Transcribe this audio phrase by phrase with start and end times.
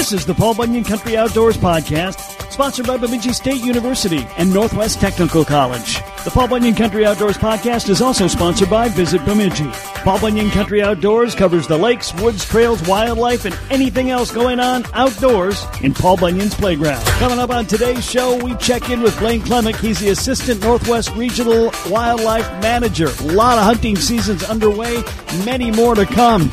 [0.00, 2.20] This is the Paul Bunyan Country Outdoors Podcast,
[2.50, 5.96] sponsored by Bemidji State University and Northwest Technical College.
[6.24, 9.68] The Paul Bunyan Country Outdoors Podcast is also sponsored by Visit Bemidji.
[9.96, 14.86] Paul Bunyan Country Outdoors covers the lakes, woods, trails, wildlife, and anything else going on
[14.94, 17.04] outdoors in Paul Bunyan's playground.
[17.18, 19.76] Coming up on today's show, we check in with Blaine Klemek.
[19.76, 23.08] He's the Assistant Northwest Regional Wildlife Manager.
[23.20, 25.02] A lot of hunting seasons underway,
[25.44, 26.50] many more to come.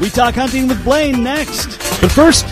[0.00, 1.78] We talk hunting with Blaine next.
[2.00, 2.46] But first,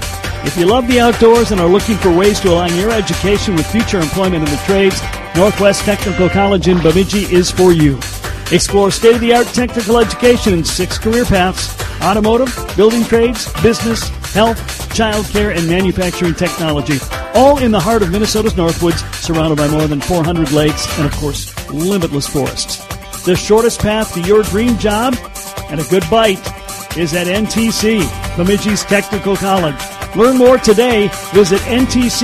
[0.46, 3.66] if you love the outdoors and are looking for ways to align your education with
[3.66, 5.00] future employment in the trades,
[5.34, 7.96] Northwest Technical College in Bemidji is for you.
[8.52, 14.08] Explore state of the art technical education in six career paths automotive, building trades, business,
[14.34, 14.58] health,
[14.92, 16.98] childcare, and manufacturing technology.
[17.34, 21.12] All in the heart of Minnesota's Northwoods, surrounded by more than 400 lakes and, of
[21.16, 22.84] course, limitless forests.
[23.24, 25.16] The shortest path to your dream job
[25.70, 26.46] and a good bite
[26.96, 29.93] is at NTC, Bemidji's Technical College.
[30.16, 31.08] Learn more today.
[31.32, 32.14] Visit ntcmn.edu.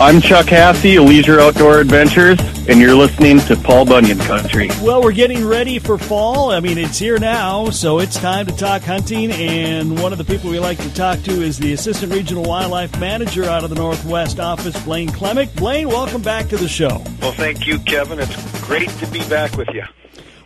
[0.00, 2.38] I'm Chuck Hassey, Leisure Outdoor Adventures,
[2.68, 4.68] and you're listening to Paul Bunyan Country.
[4.82, 6.50] Well, we're getting ready for fall.
[6.50, 9.32] I mean, it's here now, so it's time to talk hunting.
[9.32, 13.00] And one of the people we like to talk to is the Assistant Regional Wildlife
[13.00, 15.54] Manager out of the Northwest office, Blaine Klemek.
[15.56, 17.02] Blaine, welcome back to the show.
[17.22, 18.18] Well, thank you, Kevin.
[18.18, 19.84] It's great to be back with you.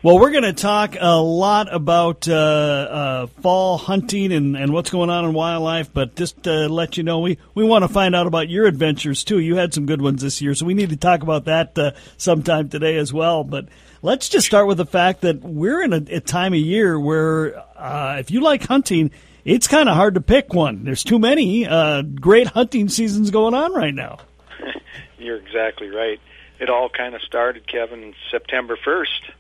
[0.00, 4.90] Well, we're going to talk a lot about uh, uh, fall hunting and, and what's
[4.90, 8.14] going on in wildlife, but just to let you know, we, we want to find
[8.14, 9.40] out about your adventures too.
[9.40, 11.90] You had some good ones this year, so we need to talk about that uh,
[12.16, 13.42] sometime today as well.
[13.42, 13.66] But
[14.00, 17.58] let's just start with the fact that we're in a, a time of year where
[17.76, 19.10] uh, if you like hunting,
[19.44, 20.84] it's kind of hard to pick one.
[20.84, 24.20] There's too many uh, great hunting seasons going on right now.
[25.18, 26.20] You're exactly right.
[26.60, 29.32] It all kind of started, Kevin, September 1st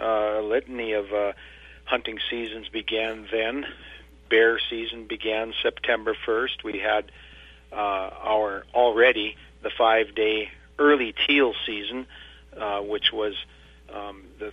[0.00, 1.32] uh, litany of uh,
[1.84, 3.66] hunting seasons began then.
[4.28, 6.62] Bear season began September 1st.
[6.64, 7.10] We had
[7.72, 12.06] uh, our already the five day early teal season,
[12.56, 13.34] uh, which was
[13.92, 14.52] um, the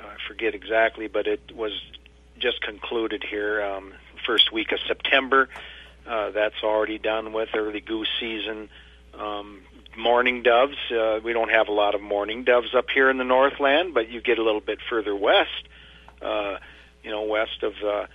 [0.00, 1.72] I forget exactly, but it was
[2.38, 3.92] just concluded here um,
[4.26, 5.48] first week of September.
[6.06, 8.70] Uh, that's already done with early goose season.
[9.18, 9.62] Um,
[9.98, 10.76] mourning doves.
[10.90, 14.08] Uh, we don't have a lot of mourning doves up here in the Northland, but
[14.08, 15.68] you get a little bit further west,
[16.22, 16.58] uh,
[17.02, 18.06] you know, west of uh,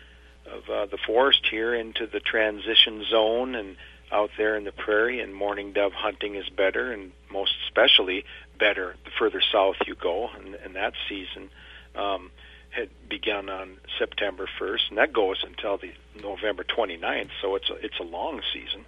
[0.49, 3.75] of uh, the forest here into the transition zone and
[4.11, 5.19] out there in the prairie.
[5.19, 8.25] And mourning dove hunting is better, and most especially
[8.57, 10.29] better the further south you go.
[10.29, 11.49] And, and that season
[11.95, 12.31] um,
[12.69, 15.91] had begun on September 1st, and that goes until the
[16.21, 17.29] November 29th.
[17.41, 18.85] So it's a, it's a long season.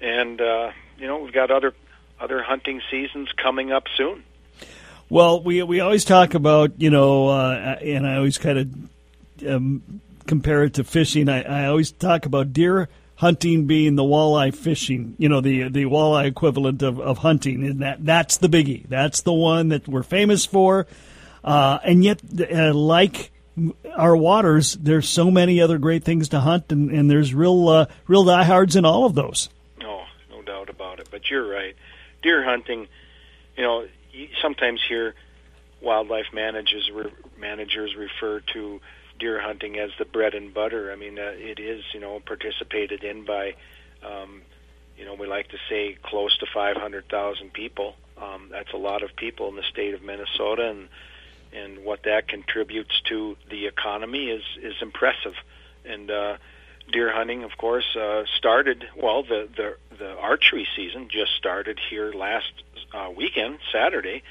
[0.00, 1.74] And uh, you know we've got other
[2.20, 4.24] other hunting seasons coming up soon.
[5.10, 10.00] Well, we we always talk about you know, uh, and I always kind of um,
[10.26, 11.28] compare it to fishing.
[11.28, 15.84] I, I always talk about deer hunting being the walleye fishing, you know, the the
[15.84, 18.86] walleye equivalent of, of hunting, and that that's the biggie.
[18.88, 20.86] That's the one that we're famous for,
[21.42, 22.20] uh, and yet,
[22.52, 23.30] uh, like
[23.96, 27.86] our waters, there's so many other great things to hunt, and, and there's real uh,
[28.06, 29.48] real diehards in all of those.
[29.80, 31.08] No, no doubt about it.
[31.10, 31.74] But you're right
[32.28, 32.86] deer hunting,
[33.56, 35.14] you know, you sometimes hear
[35.80, 38.80] wildlife managers re- managers refer to
[39.18, 40.92] deer hunting as the bread and butter.
[40.92, 43.54] I mean, uh, it is, you know, participated in by,
[44.04, 44.42] um,
[44.98, 47.94] you know, we like to say close to 500,000 people.
[48.20, 50.88] Um, that's a lot of people in the state of Minnesota, and
[51.50, 55.34] and what that contributes to the economy is is impressive.
[55.86, 56.36] And uh,
[56.90, 58.84] deer hunting, of course, uh, started.
[58.96, 62.52] Well, the the the archery season just started here last
[62.92, 64.22] uh, weekend, Saturday.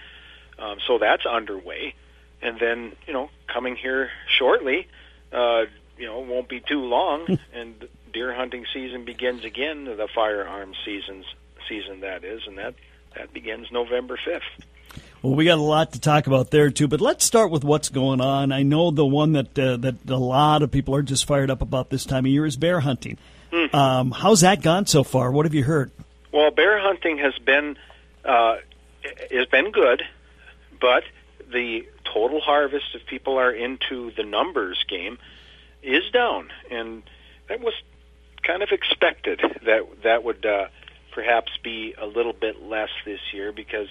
[0.60, 1.94] Um, so that's underway,
[2.42, 4.88] and then you know coming here shortly.
[5.32, 5.66] Uh,
[5.98, 9.86] you know, won't be too long, and deer hunting season begins again.
[9.86, 11.26] The firearms seasons
[11.68, 12.76] season that is, and that
[13.16, 14.68] that begins November fifth.
[15.22, 17.90] Well, we got a lot to talk about there too, but let's start with what's
[17.90, 18.52] going on.
[18.52, 21.62] I know the one that uh, that a lot of people are just fired up
[21.62, 23.18] about this time of year is bear hunting.
[23.52, 23.74] Mm.
[23.74, 25.32] Um, how's that gone so far?
[25.32, 25.92] What have you heard?
[26.32, 27.78] Well, bear hunting has been
[28.24, 28.58] uh,
[29.32, 30.04] has been good,
[30.80, 31.04] but
[31.52, 35.18] the total harvest, if people are into the numbers game,
[35.82, 37.04] is down, and
[37.50, 37.74] that was
[38.44, 40.68] kind of expected that that would uh,
[41.12, 43.88] perhaps be a little bit less this year because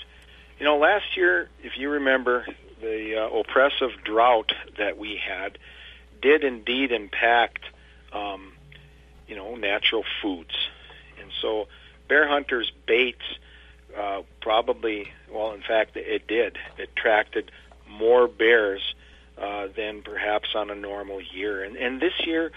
[0.58, 2.46] you know, last year, if you remember,
[2.80, 5.58] the uh, oppressive drought that we had
[6.22, 7.60] did indeed impact,
[8.12, 8.52] um,
[9.28, 10.54] you know, natural foods,
[11.20, 11.68] and so
[12.08, 13.24] bear hunters' baits
[13.96, 16.58] uh, probably, well, in fact, it did.
[16.78, 17.50] It attracted
[17.88, 18.94] more bears
[19.38, 22.50] uh, than perhaps on a normal year, and and this year,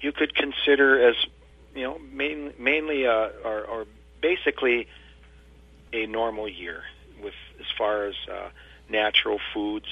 [0.00, 1.14] you could consider as
[1.74, 3.86] you know main, mainly uh, or, or
[4.20, 4.88] basically
[5.92, 6.82] a normal year
[7.22, 8.48] with as far as uh,
[8.88, 9.86] natural foods,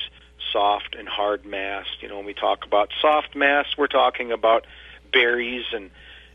[0.53, 1.87] soft and hard mass.
[2.01, 4.67] You know, when we talk about soft mast, we're talking about
[5.13, 5.91] berries and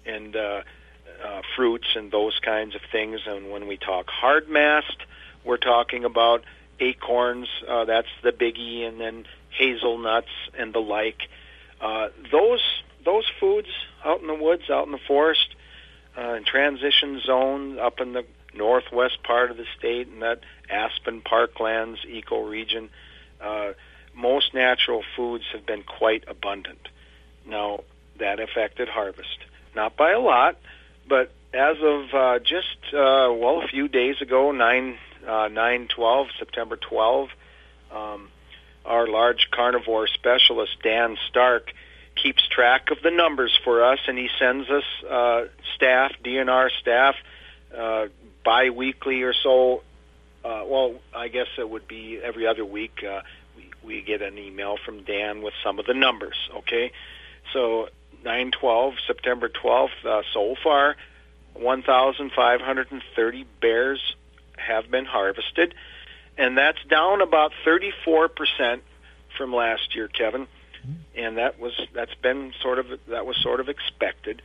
[0.06, 0.62] and uh,
[1.24, 3.22] uh, fruits and those kinds of things.
[3.26, 4.98] And when we talk hard mast,
[5.44, 6.44] we're talking about
[6.80, 7.48] acorns.
[7.68, 11.30] Uh, that's the biggie, and then hazelnuts and the like.
[11.80, 12.62] Uh, those
[13.06, 13.68] those foods
[14.04, 15.56] out in the woods, out in the forest,
[16.18, 18.26] uh, in transition zone, up in the
[18.56, 22.90] northwest part of the state, and that Aspen Parklands ecoregion,
[23.42, 23.74] uh,
[24.16, 26.88] most natural foods have been quite abundant.
[27.46, 27.84] Now
[28.20, 29.38] that affected harvest,
[29.76, 30.58] not by a lot,
[31.08, 34.98] but as of uh, just uh, well a few days ago, nine
[35.28, 37.30] uh, nine twelve September twelve.
[37.92, 38.30] Um,
[38.86, 41.72] our large carnivore specialist Dan Stark
[42.16, 45.46] keeps track of the numbers for us, and he sends us uh,
[45.76, 47.16] staff, DNR staff,
[47.76, 48.06] uh,
[48.44, 49.84] biweekly or so.
[50.44, 53.04] Uh, well, I guess it would be every other week.
[53.04, 53.22] Uh,
[53.84, 56.36] we, get an email from Dan with some of the numbers.
[56.58, 56.92] Okay,
[57.54, 57.90] so
[58.24, 60.06] nine twelve September twelfth.
[60.06, 60.96] Uh, so far,
[61.54, 64.16] one thousand five hundred and thirty bears
[64.58, 65.74] have been harvested
[66.38, 68.82] and that's down about 34%
[69.38, 70.48] from last year, Kevin.
[71.16, 74.42] And that was that's been sort of that was sort of expected.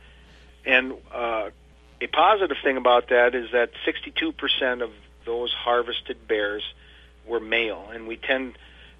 [0.65, 1.49] And uh,
[2.01, 4.91] a positive thing about that is that 62% of
[5.25, 6.63] those harvested bears
[7.27, 8.57] were male, and we tend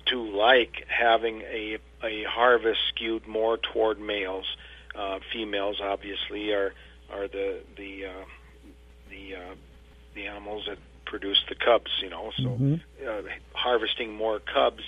[0.08, 4.46] to like having a a harvest skewed more toward males.
[4.96, 6.74] Uh, females obviously are
[7.12, 8.26] are the the uh,
[9.10, 9.56] the uh,
[10.16, 11.92] the animals that produce the cubs.
[12.02, 12.76] You know, so mm-hmm.
[13.08, 13.22] uh,
[13.54, 14.84] harvesting more cubs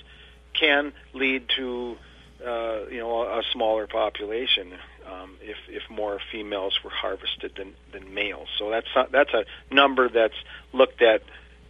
[0.53, 1.97] can lead to
[2.45, 4.73] uh, you know a, smaller population
[5.11, 8.47] um, if if more females were harvested than than males.
[8.57, 10.35] So that's not, that's a number that's
[10.73, 11.21] looked at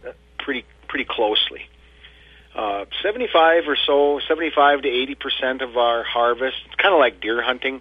[0.06, 1.68] uh, pretty pretty closely.
[2.54, 7.42] Uh, 75 or so, 75 to 80 percent of our harvest, kind of like deer
[7.42, 7.80] hunting.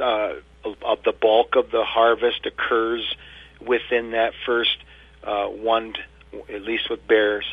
[0.00, 0.34] Uh,
[0.82, 3.14] of the bulk of the harvest occurs
[3.66, 4.76] within that first
[5.24, 7.44] uh, one, to, at least with bears,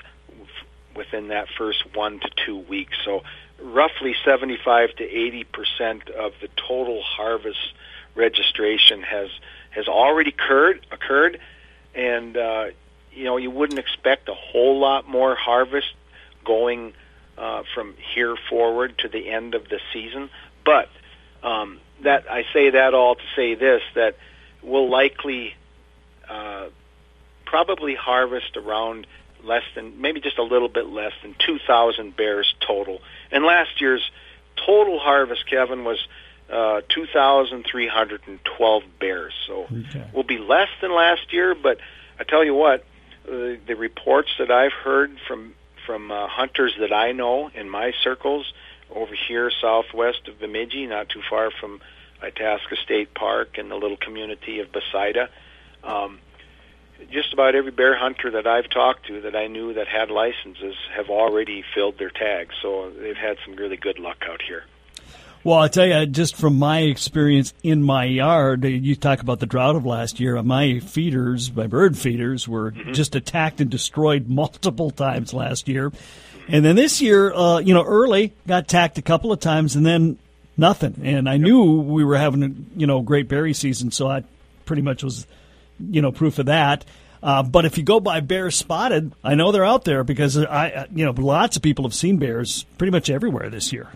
[0.96, 2.98] within that first one to two weeks.
[3.06, 3.24] So
[3.62, 7.74] roughly 75 to 80 percent of the total harvest
[8.16, 9.30] registration has
[9.70, 11.40] has already occurred occurred,
[11.96, 12.68] and uh,
[13.12, 15.94] you know you wouldn't expect a whole lot more harvest
[16.44, 16.94] going
[17.38, 20.30] uh, from here forward to the end of the season.
[20.66, 20.90] But
[21.44, 24.18] um, that I say that all to say this that
[24.62, 25.56] we'll likely
[26.28, 26.68] uh,
[27.46, 29.08] probably harvest around
[29.44, 33.02] less than maybe just a little bit less than 2,000 bears total.
[33.32, 34.10] And last year's
[34.56, 36.00] total harvest, Kevin, was
[36.50, 39.34] uh, 2,312 bears.
[39.46, 40.10] So okay.
[40.14, 41.80] we'll be less than last year, but
[42.20, 42.86] I tell you what,
[43.28, 45.54] uh, the reports that I've heard from
[45.86, 48.52] from uh, hunters that I know in my circles
[48.94, 51.80] over here southwest of Bemidji, not too far from
[52.22, 55.30] Itasca State Park and the little community of Becida,
[55.84, 56.20] um,
[57.12, 60.76] just about every bear hunter that I've talked to that I knew that had licenses
[60.96, 62.56] have already filled their tags.
[62.62, 64.64] So they've had some really good luck out here.
[65.44, 69.46] Well, I'll tell you, just from my experience in my yard, you talk about the
[69.46, 70.42] drought of last year.
[70.44, 72.92] My feeders, my bird feeders, were mm-hmm.
[72.94, 75.92] just attacked and destroyed multiple times last year.
[76.50, 79.86] And then this year, uh, you know, early got attacked a couple of times, and
[79.86, 80.18] then
[80.58, 80.96] nothing.
[81.04, 81.42] And I yep.
[81.42, 84.24] knew we were having a you know great berry season, so I
[84.66, 85.28] pretty much was
[85.80, 86.86] you know proof of that.
[87.22, 90.88] Uh, but if you go by bears spotted, I know they're out there because I,
[90.94, 93.90] you know, lots of people have seen bears pretty much everywhere this year.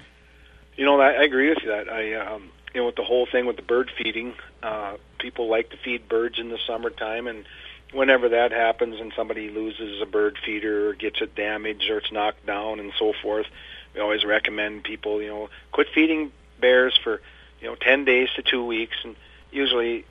[0.76, 3.28] You know, I, I agree with you that I, um, you know, with the whole
[3.32, 4.34] thing with the bird feeding,
[4.64, 7.46] uh, people like to feed birds in the summertime, and
[7.94, 12.12] whenever that happens and somebody loses a bird feeder or gets it damaged or it's
[12.12, 13.46] knocked down and so forth,
[13.94, 17.22] we always recommend people, you know, quit feeding bears for,
[17.60, 19.16] you know, ten days to two weeks, and
[19.52, 20.06] usually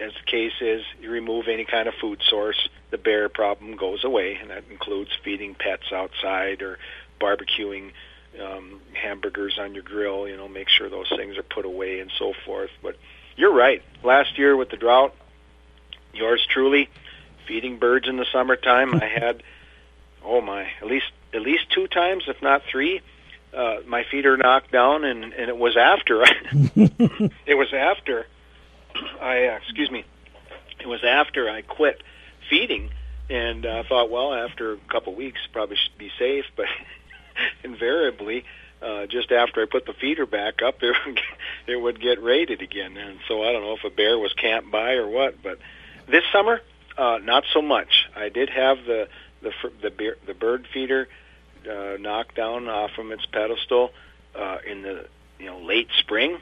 [0.00, 4.04] as the case is, you remove any kind of food source, the bear problem goes
[4.04, 6.78] away, and that includes feeding pets outside or
[7.20, 7.92] barbecuing
[8.42, 10.28] um, hamburgers on your grill.
[10.28, 12.70] You know, make sure those things are put away and so forth.
[12.82, 12.96] But
[13.36, 13.82] you're right.
[14.02, 15.14] Last year with the drought,
[16.12, 16.88] yours truly,
[17.46, 19.42] feeding birds in the summertime, I had,
[20.24, 23.00] oh my, at least at least two times, if not three.
[23.52, 26.22] Uh, my feeder knocked down, and and it was after.
[27.46, 28.26] it was after
[29.20, 30.04] I uh, excuse me.
[30.80, 32.02] It was after I quit
[32.50, 32.90] feeding,
[33.30, 36.44] and I uh, thought, well, after a couple weeks, probably should be safe.
[36.56, 36.66] But
[37.64, 38.44] invariably,
[38.82, 41.20] uh, just after I put the feeder back up, it would,
[41.66, 42.96] it would get raided again.
[42.96, 45.42] And so I don't know if a bear was camped by or what.
[45.42, 45.58] But
[46.06, 46.60] this summer,
[46.98, 48.06] uh, not so much.
[48.14, 49.08] I did have the
[49.42, 51.08] the the, beer, the bird feeder
[51.70, 53.92] uh, knocked down off from its pedestal
[54.34, 55.06] uh, in the
[55.38, 56.38] you know late spring,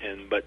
[0.00, 0.44] and but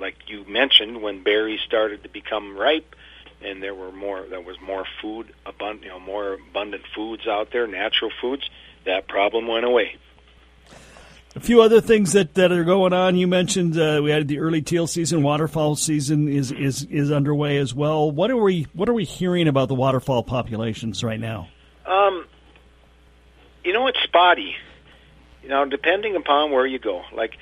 [0.00, 2.94] like you mentioned, when berries started to become ripe,
[3.42, 7.50] and there were more, there was more food abundant, you know, more abundant foods out
[7.52, 8.48] there, natural foods.
[8.84, 9.96] That problem went away.
[11.36, 13.14] A few other things that, that are going on.
[13.16, 17.58] You mentioned uh, we had the early teal season, waterfowl season is, is is underway
[17.58, 18.10] as well.
[18.10, 21.48] What are we what are we hearing about the waterfowl populations right now?
[21.86, 22.26] Um,
[23.62, 24.56] you know, it's spotty.
[25.42, 27.04] You know, depending upon where you go.
[27.12, 27.36] Like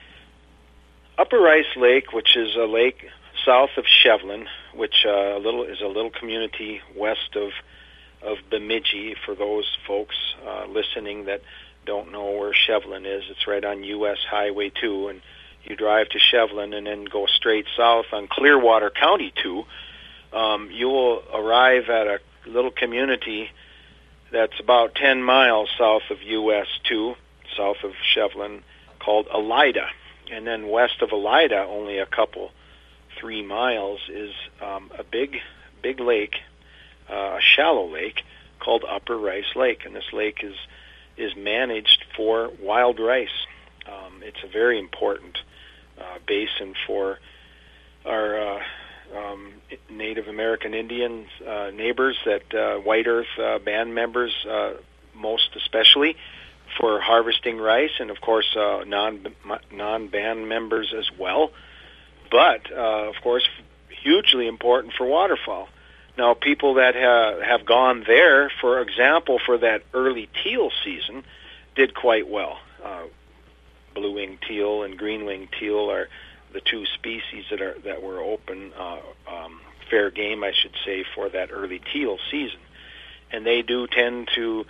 [1.18, 3.08] Upper Rice Lake, which is a lake
[3.42, 7.52] south of Shevlin, which uh, a little is a little community west of
[8.22, 9.14] of Bemidji.
[9.24, 11.40] For those folks uh, listening that
[11.86, 14.18] don't know where Shevlin is, it's right on U.S.
[14.28, 15.22] Highway 2, and
[15.64, 19.64] you drive to Shevlin and then go straight south on Clearwater County 2.
[20.34, 23.50] Um, you will arrive at a little community
[24.32, 27.14] that's about 10 miles south of US 2,
[27.56, 28.62] south of Shevlin,
[28.98, 29.88] called Elida.
[30.30, 32.50] And then west of Elida, only a couple,
[33.18, 35.38] three miles, is um, a big,
[35.82, 36.36] big lake,
[37.10, 38.22] uh, a shallow lake
[38.58, 39.84] called Upper Rice Lake.
[39.84, 40.56] And this lake is
[41.16, 43.46] is managed for wild rice.
[43.86, 45.38] Um, it's a very important
[45.98, 47.18] uh, basin for
[48.04, 48.62] our uh,
[49.16, 49.52] um,
[49.90, 54.74] Native American Indians uh, neighbors, that uh, White Earth uh, band members, uh,
[55.14, 56.16] most especially,
[56.78, 59.26] for harvesting rice, and of course uh, non
[59.72, 61.50] non band members as well.
[62.30, 63.48] But uh, of course,
[64.02, 65.68] hugely important for waterfowl.
[66.18, 71.24] Now, people that ha- have gone there, for example, for that early teal season,
[71.74, 72.58] did quite well.
[72.82, 73.04] Uh,
[73.94, 76.08] blue-winged teal and green-winged teal are
[76.52, 81.04] the two species that are that were open uh, um, fair game, I should say,
[81.14, 82.60] for that early teal season,
[83.30, 84.64] and they do tend to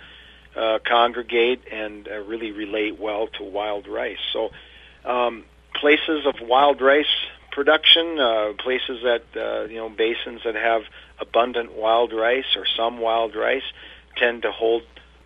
[0.57, 4.17] uh, congregate and uh, really relate well to wild rice.
[4.33, 4.49] So,
[5.05, 7.05] um, places of wild rice
[7.51, 10.83] production, uh, places that uh, you know basins that have
[11.19, 13.63] abundant wild rice or some wild rice
[14.15, 14.83] tend to hold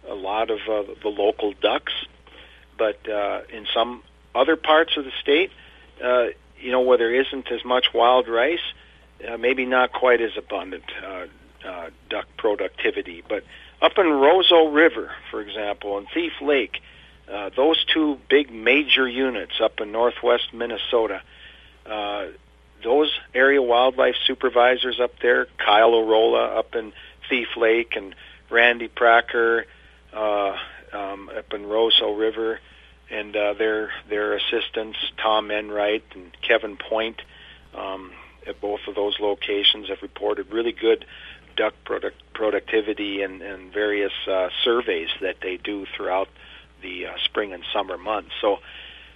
[0.07, 1.93] a lot of uh, the local ducks.
[2.77, 5.51] But uh, in some other parts of the state,
[6.03, 6.27] uh,
[6.59, 8.59] you know, where there isn't as much wild rice,
[9.27, 11.25] uh, maybe not quite as abundant uh,
[12.41, 13.23] productivity.
[13.27, 13.43] But
[13.81, 16.81] up in Roseau River, for example, and Thief Lake,
[17.31, 21.21] uh, those two big major units up in northwest Minnesota,
[21.85, 22.25] uh,
[22.83, 26.93] those area wildlife supervisors up there, Kyle Orola up in
[27.29, 28.15] Thief Lake and
[28.49, 29.65] Randy Prachar
[30.11, 30.55] uh,
[30.91, 32.59] um, up in Roseau River,
[33.11, 37.21] and uh, their their assistants Tom Enright and Kevin Point
[37.75, 38.11] um,
[38.47, 41.05] at both of those locations have reported really good
[41.61, 46.27] duck product, productivity and, and various uh, surveys that they do throughout
[46.81, 48.31] the uh, spring and summer months.
[48.41, 48.57] So,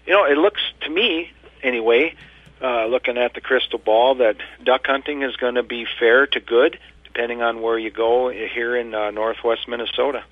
[0.05, 1.31] you know, it looks to me
[1.63, 2.13] anyway
[2.61, 6.39] uh, looking at the crystal ball that duck hunting is going to be fair to
[6.39, 10.23] good, depending on where you go here in uh, northwest Minnesota.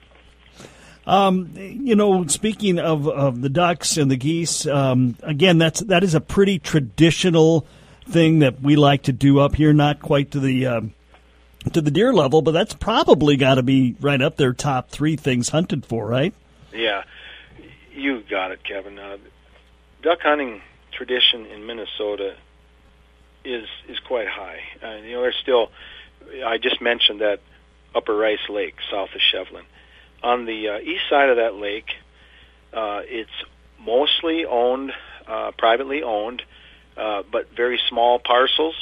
[1.08, 6.04] Um, you know, speaking of, of the ducks and the geese, um, again, that's that
[6.04, 7.66] is a pretty traditional
[8.08, 9.74] thing that we like to do up here.
[9.74, 10.82] Not quite to the uh,
[11.72, 15.16] to the deer level, but that's probably got to be right up there, top three
[15.16, 16.34] things hunted for, right?
[16.74, 17.04] Yeah,
[17.94, 19.00] you got it, Kevin.
[19.00, 19.18] Uh,
[20.02, 22.36] duck hunting tradition in Minnesota
[23.46, 24.60] is is quite high.
[24.84, 25.72] Uh, you know, there's still.
[26.46, 27.40] I just mentioned that
[27.94, 29.64] Upper Rice Lake, south of Shevlin.
[30.24, 31.90] On the uh, east side of that lake,
[32.74, 33.30] uh, it's
[33.78, 34.94] mostly owned,
[35.28, 36.42] uh, privately owned,
[36.96, 38.76] uh, but very small parcels.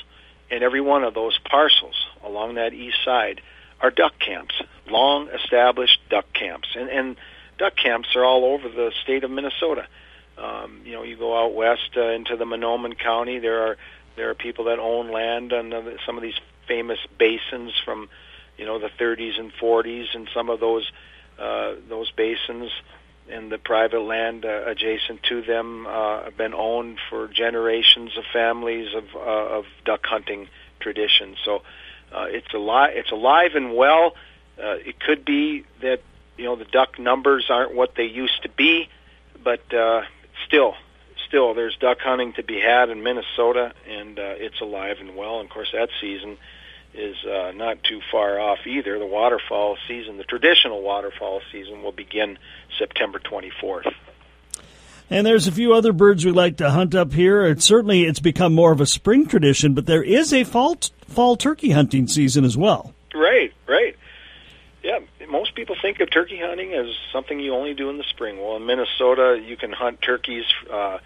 [0.51, 3.41] And every one of those parcels along that east side
[3.79, 4.55] are duck camps,
[4.87, 7.15] long established duck camps, and and
[7.57, 9.87] duck camps are all over the state of Minnesota.
[10.37, 13.39] Um, you know, you go out west uh, into the Mahnomen County.
[13.39, 13.77] There are
[14.15, 18.09] there are people that own land on the, some of these famous basins from,
[18.57, 20.89] you know, the 30s and 40s, and some of those
[21.39, 22.71] uh, those basins
[23.29, 28.23] and the private land uh, adjacent to them uh, have been owned for generations of
[28.33, 30.47] families of uh, of duck hunting
[30.79, 31.35] tradition.
[31.45, 31.63] So
[32.11, 32.91] uh, it's alive.
[32.95, 34.15] It's alive and well.
[34.57, 36.01] Uh, it could be that
[36.37, 38.89] you know the duck numbers aren't what they used to be,
[39.43, 40.03] but uh,
[40.45, 40.75] still,
[41.27, 45.39] still, there's duck hunting to be had in Minnesota, and uh, it's alive and well.
[45.39, 46.37] And of course, that season
[46.93, 48.99] is uh, not too far off either.
[48.99, 52.37] The waterfowl season, the traditional waterfowl season, will begin
[52.77, 53.93] September 24th.
[55.09, 57.45] And there's a few other birds we like to hunt up here.
[57.45, 60.77] It, certainly, it's become more of a spring tradition, but there is a fall
[61.11, 62.93] fall turkey hunting season as well.
[63.13, 63.95] Right, right.
[64.83, 64.99] Yeah,
[65.29, 68.41] most people think of turkey hunting as something you only do in the spring.
[68.41, 70.45] Well, in Minnesota, you can hunt turkeys.
[70.71, 70.97] Uh,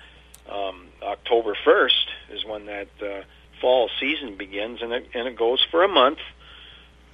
[0.50, 3.24] um, October 1st is when that uh,
[3.60, 6.20] fall season begins, and it, and it goes for a month,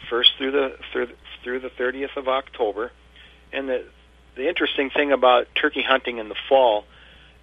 [0.09, 1.07] first through the through
[1.43, 2.91] through the 30th of October.
[3.53, 3.85] And the
[4.35, 6.85] the interesting thing about turkey hunting in the fall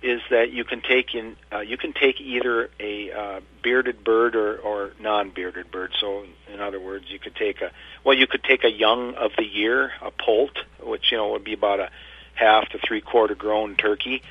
[0.03, 4.37] is that you can take in uh, you can take either a uh, bearded bird
[4.37, 5.93] or, or non-bearded bird.
[6.01, 7.71] So, in other words, you could take a
[8.05, 11.45] well, you could take a young of the year, a poult, which you know would
[11.45, 11.91] be about a
[12.35, 14.23] half to three quarter grown turkey,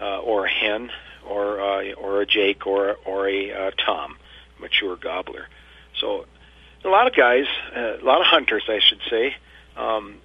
[0.00, 0.90] uh, or a hen,
[1.26, 4.18] or uh, or a jake, or or a uh, tom,
[4.60, 5.48] mature gobbler.
[5.98, 6.26] So,
[6.84, 9.34] a lot of guys, uh, a lot of hunters, I should say.
[9.76, 10.16] Um,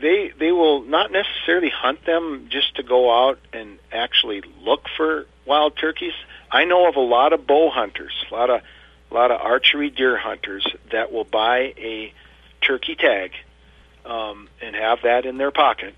[0.00, 5.26] they they will not necessarily hunt them just to go out and actually look for
[5.46, 6.14] wild turkeys.
[6.50, 8.62] I know of a lot of bow hunters, a lot of
[9.10, 12.12] a lot of archery deer hunters that will buy a
[12.60, 13.32] turkey tag
[14.04, 15.94] um, and have that in their pocket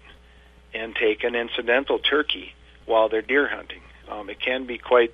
[0.75, 2.55] and take an incidental turkey
[2.87, 3.83] while they're deer hunting.
[4.09, 5.13] Um, it can be quite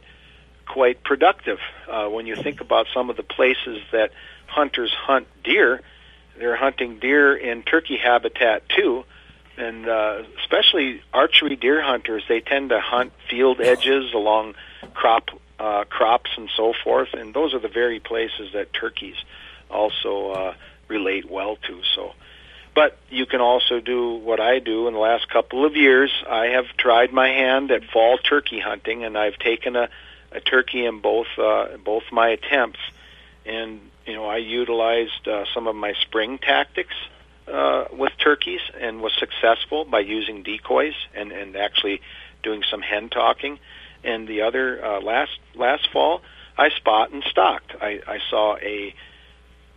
[0.66, 1.58] quite productive
[1.90, 4.10] uh, when you think about some of the places that
[4.46, 5.80] hunters hunt deer
[6.38, 9.04] they're hunting deer in turkey habitat too,
[9.56, 12.24] and uh, especially archery deer hunters.
[12.28, 14.54] They tend to hunt field edges along
[14.94, 19.16] crop uh, crops and so forth, and those are the very places that turkeys
[19.70, 20.54] also uh,
[20.88, 21.80] relate well to.
[21.94, 22.14] So.
[22.74, 26.12] But you can also do what I do in the last couple of years.
[26.30, 29.88] I have tried my hand at fall turkey hunting, and I've taken a,
[30.30, 32.78] a turkey in both uh, both my attempts.
[33.44, 36.94] And you know, I utilized uh, some of my spring tactics
[37.46, 42.00] uh, with turkeys and was successful by using decoys and, and actually
[42.42, 43.58] doing some hen talking.
[44.02, 46.22] And the other uh, last last fall,
[46.56, 47.74] I spot and stocked.
[47.82, 48.94] I, I saw a,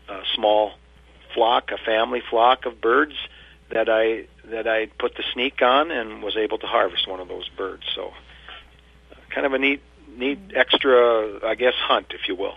[0.08, 0.74] a small
[1.34, 3.16] flock, a family flock of birds
[3.70, 7.28] that I that I put the sneak on and was able to harvest one of
[7.28, 7.84] those birds.
[7.94, 8.14] So,
[9.12, 9.82] uh, kind of a neat
[10.16, 12.56] neat extra, I guess, hunt, if you will.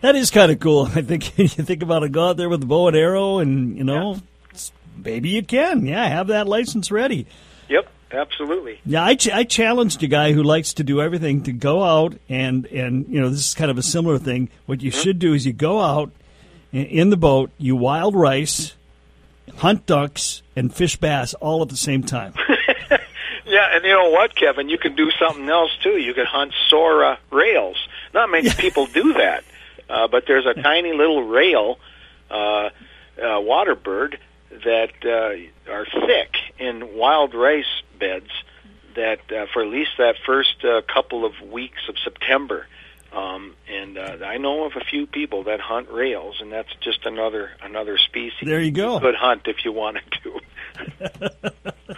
[0.00, 0.86] That is kind of cool.
[0.94, 3.76] I think you think about a go out there with a bow and arrow, and
[3.76, 4.14] you know,
[4.52, 4.60] yeah.
[4.96, 5.86] maybe you can.
[5.86, 7.26] Yeah, have that license ready.
[7.68, 8.80] Yep, absolutely.
[8.84, 12.14] Yeah, I, ch- I challenged a guy who likes to do everything to go out
[12.28, 14.50] and and you know this is kind of a similar thing.
[14.66, 15.00] What you mm-hmm.
[15.00, 16.10] should do is you go out
[16.72, 18.74] in the boat, you wild rice,
[19.56, 22.34] hunt ducks, and fish bass all at the same time.
[23.44, 24.68] yeah, and you know what, Kevin?
[24.68, 25.98] You can do something else too.
[25.98, 27.76] You can hunt sora rails.
[28.14, 29.44] Not many people do that.
[29.90, 31.78] Uh, but there's a tiny little rail
[32.30, 32.34] uh,
[33.20, 34.18] uh, water bird
[34.50, 38.30] that uh, are thick in wild rice beds
[38.94, 42.66] that uh, for at least that first uh, couple of weeks of September.
[43.12, 47.04] Um, and uh, I know of a few people that hunt rails, and that's just
[47.06, 48.46] another another species.
[48.46, 48.94] There you go.
[48.94, 50.40] You could hunt if you wanted to.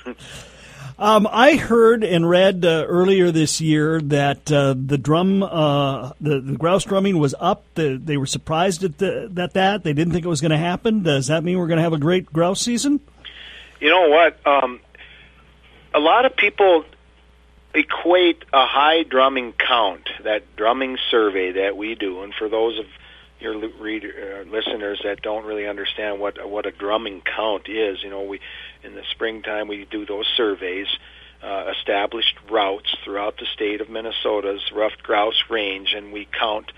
[0.99, 6.41] Um, I heard and read uh, earlier this year that uh, the drum, uh, the,
[6.41, 7.65] the, grouse drumming was up.
[7.75, 9.85] The, they were surprised at, the, at that.
[9.85, 11.03] They didn't think it was going to happen.
[11.03, 13.01] Does that mean we're going to have a great grouse season?
[13.81, 14.47] You know what?
[14.47, 14.81] Um,
[15.95, 16.85] a lot of people
[17.75, 22.87] equate a high drumming count, that drumming survey that we do, and for those of
[23.41, 28.11] your reader, uh, listeners that don't really understand what what a drumming count is, you
[28.11, 28.41] know, we
[28.83, 30.87] in the springtime we do those surveys,
[31.43, 36.71] uh, established routes throughout the state of Minnesota's ruffed grouse range, and we count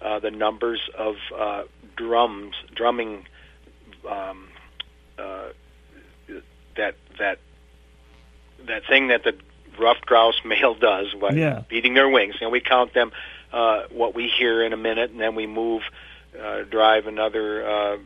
[0.00, 1.62] uh, the numbers of uh,
[1.96, 3.26] drums, drumming,
[4.08, 4.48] um,
[5.18, 5.48] uh,
[6.76, 7.38] that that
[8.66, 9.34] that thing that the
[9.78, 11.62] ruffed grouse male does by yeah.
[11.68, 13.12] beating their wings, and we count them.
[13.52, 15.82] Uh, what we hear in a minute, and then we move,
[16.40, 17.98] uh, drive another uh,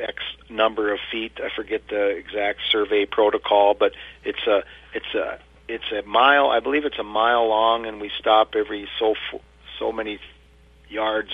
[0.00, 1.32] X number of feet.
[1.42, 3.92] I forget the exact survey protocol, but
[4.24, 6.48] it's a it's a it's a mile.
[6.48, 9.14] I believe it's a mile long, and we stop every so
[9.78, 10.18] so many
[10.88, 11.30] yards,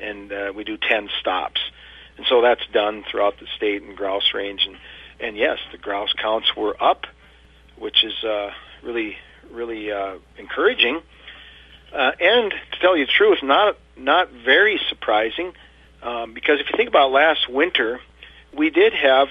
[0.00, 1.60] and uh, we do ten stops.
[2.16, 4.76] And so that's done throughout the state and grouse range, and
[5.20, 7.06] and yes, the grouse counts were up,
[7.78, 8.50] which is uh,
[8.82, 9.16] really
[9.50, 11.00] really uh, encouraging.
[11.92, 15.52] Uh, and to tell you the truth, not not very surprising.
[16.02, 18.00] Um, because if you think about last winter,
[18.52, 19.28] we did have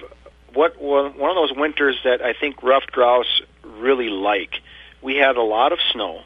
[0.54, 4.62] what one of those winters that I think ruffed grouse really like.
[5.02, 6.22] We had a lot of snow,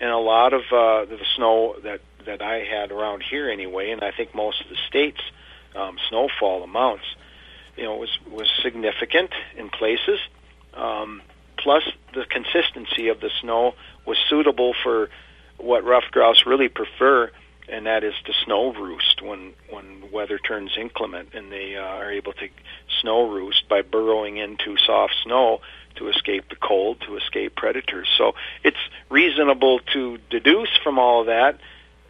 [0.00, 4.02] and a lot of uh, the snow that that I had around here anyway, and
[4.02, 5.20] I think most of the states
[5.74, 7.04] um, snowfall amounts,
[7.76, 10.20] you know, was was significant in places.
[10.74, 11.22] Um,
[11.56, 11.82] plus
[12.14, 13.74] the consistency of the snow
[14.06, 15.10] was suitable for
[15.58, 17.30] what ruffed grouse really prefer,
[17.68, 22.10] and that is to snow roost when when weather turns inclement, and they uh, are
[22.10, 22.48] able to
[23.00, 25.60] snow roost by burrowing into soft snow
[25.96, 28.08] to escape the cold, to escape predators.
[28.16, 28.78] So it's
[29.10, 31.58] reasonable to deduce from all of that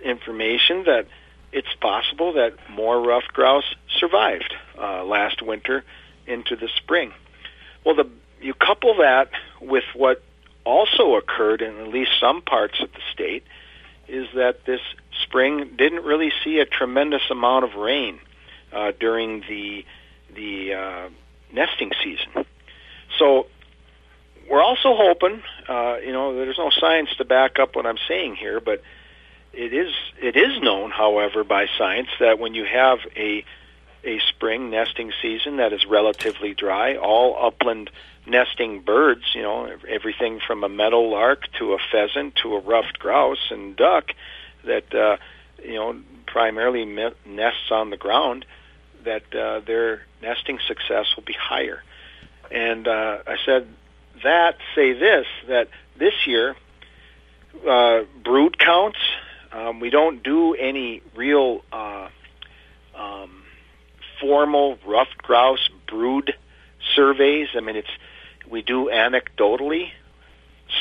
[0.05, 1.07] information that
[1.53, 5.85] it's possible that more ruffed grouse survived uh, last winter
[6.27, 7.12] into the spring.
[7.85, 8.09] Well, the
[8.41, 10.23] you couple that with what
[10.65, 13.45] also occurred in at least some parts of the state
[14.09, 14.81] is that this
[15.23, 18.19] spring didn't really see a tremendous amount of rain
[18.73, 19.85] uh, during the
[20.35, 21.09] the uh,
[21.53, 22.47] nesting season.
[23.19, 23.47] So
[24.51, 28.37] we're also hoping, uh, you know, there's no science to back up what I'm saying
[28.37, 28.83] here, but
[29.53, 33.45] it is it is known, however, by science that when you have a
[34.05, 37.91] a spring nesting season that is relatively dry, all upland
[38.27, 42.99] nesting birds, you know, everything from a meadow lark to a pheasant to a ruffed
[42.99, 44.13] grouse and duck
[44.65, 45.17] that uh,
[45.63, 48.47] you know primarily nests on the ground,
[49.05, 51.83] that uh, their nesting success will be higher.
[52.51, 53.67] And uh, I said
[54.23, 56.57] that say this that this year
[57.69, 58.99] uh, brood counts.
[59.53, 62.09] Um, we don't do any real uh,
[62.97, 63.43] um,
[64.21, 66.35] formal ruffed grouse brood
[66.95, 67.49] surveys.
[67.55, 67.91] I mean, it's
[68.53, 69.91] we do anecdotally.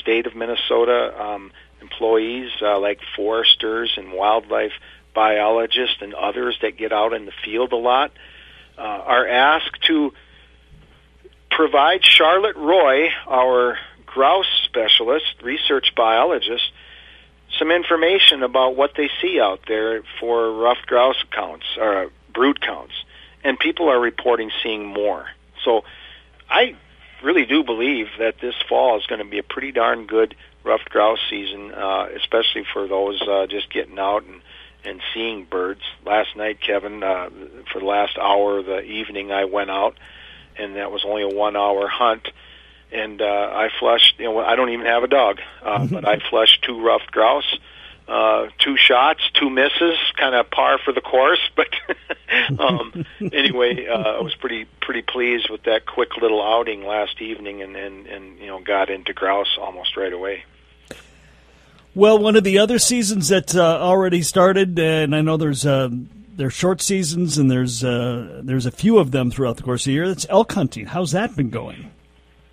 [0.01, 4.73] State of Minnesota um, employees uh, like foresters and wildlife
[5.15, 8.11] biologists and others that get out in the field a lot
[8.77, 10.13] uh, are asked to
[11.49, 16.71] provide Charlotte Roy, our grouse specialist, research biologist,
[17.57, 22.61] some information about what they see out there for ruffed grouse counts or uh, brood
[22.61, 22.93] counts,
[23.43, 25.25] and people are reporting seeing more.
[25.63, 25.83] So,
[26.49, 26.75] I
[27.23, 30.89] really do believe that this fall is going to be a pretty darn good ruffed
[30.89, 34.41] grouse season, uh, especially for those uh, just getting out and
[34.83, 35.81] and seeing birds.
[36.05, 37.29] Last night, Kevin, uh,
[37.71, 39.95] for the last hour of the evening, I went out,
[40.57, 42.27] and that was only a one-hour hunt.
[42.91, 44.15] And uh, I flushed.
[44.17, 47.57] You know, I don't even have a dog, uh, but I flushed two ruffed grouse
[48.07, 51.39] uh, two shots, two misses, kind of par for the course.
[51.55, 57.21] But um, anyway, uh, I was pretty pretty pleased with that quick little outing last
[57.21, 60.43] evening, and and, and you know got into grouse almost right away.
[61.93, 65.89] Well, one of the other seasons that uh, already started, and I know there's uh,
[66.37, 69.85] there's short seasons, and there's uh, there's a few of them throughout the course of
[69.85, 70.07] the year.
[70.07, 70.85] That's elk hunting.
[70.85, 71.91] How's that been going?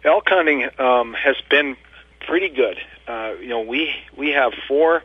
[0.05, 1.77] Elk hunting um, has been
[2.27, 2.79] pretty good.
[3.07, 5.05] Uh, you know, we we have four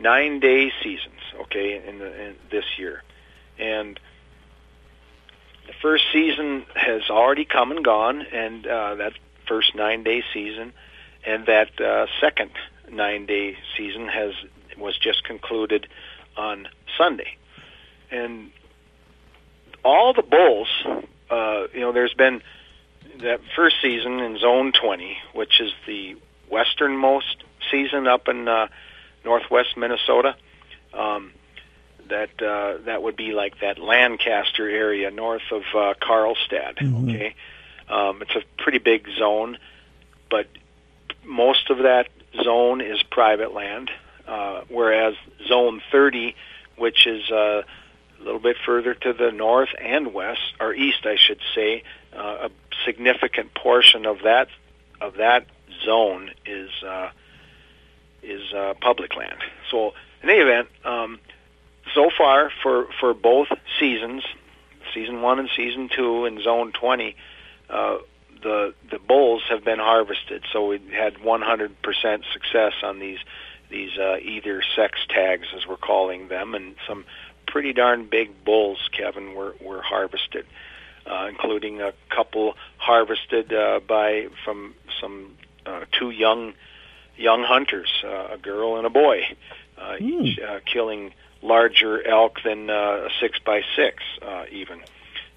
[0.00, 3.02] nine day seasons, okay, in, the, in this year,
[3.58, 3.98] and
[5.66, 9.12] the first season has already come and gone, and uh, that
[9.46, 10.72] first nine day season,
[11.24, 12.50] and that uh, second
[12.90, 14.32] nine day season has
[14.78, 15.86] was just concluded
[16.36, 17.36] on Sunday,
[18.10, 18.50] and
[19.84, 20.68] all the bulls,
[21.30, 22.42] uh, you know, there's been
[23.22, 26.16] that first season in Zone 20, which is the
[26.50, 28.68] westernmost season up in uh,
[29.24, 30.36] northwest Minnesota.
[30.92, 31.32] Um,
[32.08, 36.78] that uh, that would be like that Lancaster area north of uh, Karlstad.
[36.78, 37.08] Mm-hmm.
[37.08, 37.34] Okay,
[37.88, 39.58] um, it's a pretty big zone,
[40.28, 40.46] but
[41.24, 42.08] most of that
[42.42, 43.90] zone is private land,
[44.26, 45.14] uh, whereas
[45.48, 46.34] Zone 30,
[46.76, 51.16] which is uh, a little bit further to the north and west, or east, I
[51.16, 51.84] should say,
[52.16, 52.50] uh, a
[52.84, 54.48] significant portion of that
[55.00, 55.46] of that
[55.84, 57.10] zone is uh,
[58.22, 59.38] is uh, public land.
[59.70, 61.20] So in any event, um,
[61.94, 64.22] so far for for both seasons,
[64.94, 67.16] season one and season two in Zone 20,
[67.68, 67.98] uh,
[68.42, 70.44] the the bulls have been harvested.
[70.52, 73.18] So we had 100% success on these
[73.70, 77.04] these uh, either sex tags, as we're calling them, and some
[77.46, 80.46] pretty darn big bulls, Kevin, were were harvested.
[81.06, 86.52] Uh, including a couple harvested uh, by from some uh, two young
[87.20, 89.22] young hunters, uh, a girl and a boy,
[89.78, 90.00] uh, mm.
[90.00, 94.80] each uh, killing larger elk than uh, a six by six, uh, even.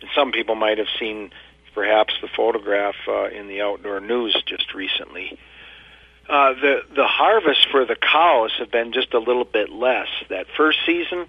[0.02, 1.32] And some people might have seen
[1.74, 5.38] perhaps the photograph uh, in the outdoor news just recently.
[6.28, 10.08] Uh, the the harvest for the cows have been just a little bit less.
[10.30, 11.26] That first season,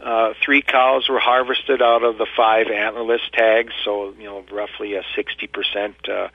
[0.00, 4.94] uh, three cows were harvested out of the five antlerless tags, so you know roughly
[4.94, 6.28] a sixty percent uh,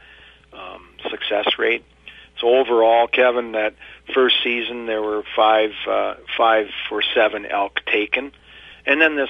[0.51, 1.86] um, success rate.
[2.41, 3.75] So overall, Kevin, that
[4.13, 8.34] first season there were five uh, five for seven elk taken,
[8.86, 9.30] and then this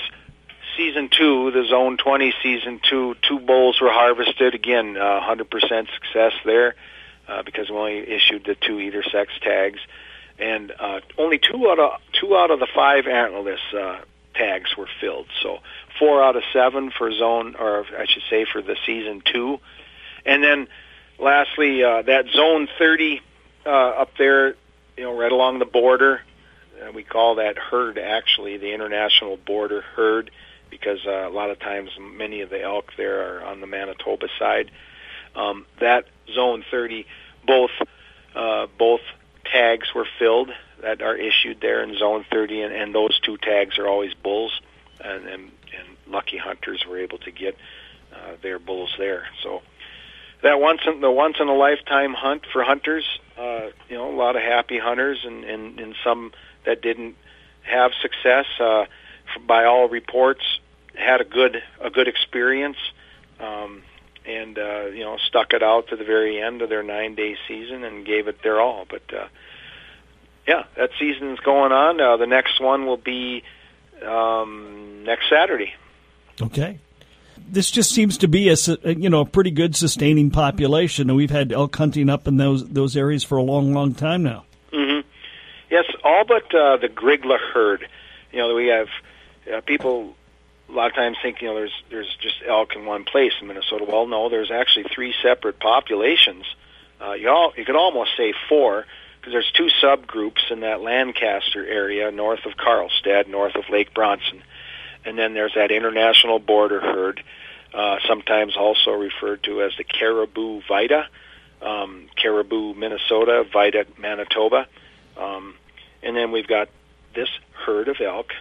[0.78, 5.50] season two, the Zone 20 season two, two bulls were harvested again, uh, 100%
[5.94, 6.76] success there.
[7.32, 9.80] uh, because we only issued the two either sex tags,
[10.40, 14.02] and uh, only two out of two out of the five antlerless uh,
[14.36, 15.28] tags were filled.
[15.42, 15.60] So
[16.00, 19.60] four out of seven for zone, or I should say for the season two,
[20.26, 20.68] and then
[21.22, 23.22] lastly uh, that zone 30
[23.66, 24.56] uh, up there,
[24.98, 26.22] you know, right along the border.
[26.82, 30.32] Uh, we call that herd actually the international border herd
[30.70, 34.28] because uh, a lot of times many of the elk there are on the Manitoba
[34.40, 34.72] side.
[35.36, 37.06] Um, that zone 30,
[37.46, 37.72] both
[38.36, 39.02] uh, both
[39.46, 40.50] tags were filled
[40.82, 44.60] that are issued there in zone 30, and, and those two tags are always bulls,
[45.04, 47.56] and, and, and lucky hunters were able to get
[48.14, 49.26] uh, their bulls there.
[49.44, 49.62] So
[50.42, 53.06] that once in the once in a lifetime hunt for hunters,
[53.38, 56.32] uh, you know, a lot of happy hunters, and, and, and some
[56.66, 57.16] that didn't
[57.64, 58.46] have success.
[58.60, 58.86] Uh,
[59.46, 60.60] by all reports,
[60.96, 62.78] had a good a good experience,
[63.40, 63.84] um,
[64.26, 67.38] and uh, you know stuck it out to the very end of their nine day
[67.48, 68.86] season and gave it their all.
[68.90, 69.28] But uh,
[70.48, 72.02] yeah, that season's going on.
[72.02, 73.44] Uh, the next one will be
[74.06, 75.74] um, next Saturday.
[76.42, 76.80] Okay.
[77.50, 81.32] This just seems to be a you know a pretty good sustaining population, and we've
[81.32, 84.46] had elk hunting up in those those areas for a long, long time now.
[84.72, 85.08] Mm-hmm.
[85.70, 87.88] Yes, all but uh, the Grygla herd.
[88.32, 88.88] You know, we have
[89.52, 90.16] uh, people
[90.70, 93.48] a lot of times think you know there's there's just elk in one place in
[93.48, 93.86] Minnesota.
[93.88, 96.46] Well, no, there's actually three separate populations.
[97.02, 98.86] Uh, you all you could almost say four
[99.20, 104.42] because there's two subgroups in that Lancaster area north of Karlstad, north of Lake Bronson,
[105.06, 107.24] and then there's that international border herd,
[107.74, 111.08] uh, sometimes also referred to as the Caribou Vita,
[111.62, 114.68] um, Caribou Minnesota, Vita Manitoba,
[115.18, 115.56] um,
[116.04, 116.70] and then we've got
[117.16, 117.30] this
[117.66, 118.32] herd of elk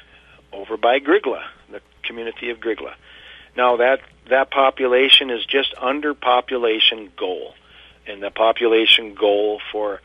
[0.53, 2.95] over by Grygla, the community of Grygla.
[3.57, 7.55] Now that that population is just under population goal,
[8.07, 10.01] and the population goal for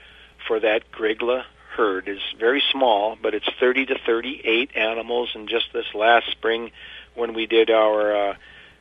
[0.48, 1.44] for that Grygla
[1.76, 5.30] herd is very small, but it's 30 to 38 animals.
[5.36, 6.72] And just this last spring,
[7.16, 8.36] when we did our uh,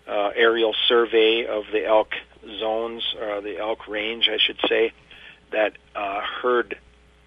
[0.07, 2.14] uh, aerial survey of the elk
[2.59, 4.92] zones, or the elk range, I should say,
[5.50, 6.78] that uh, herd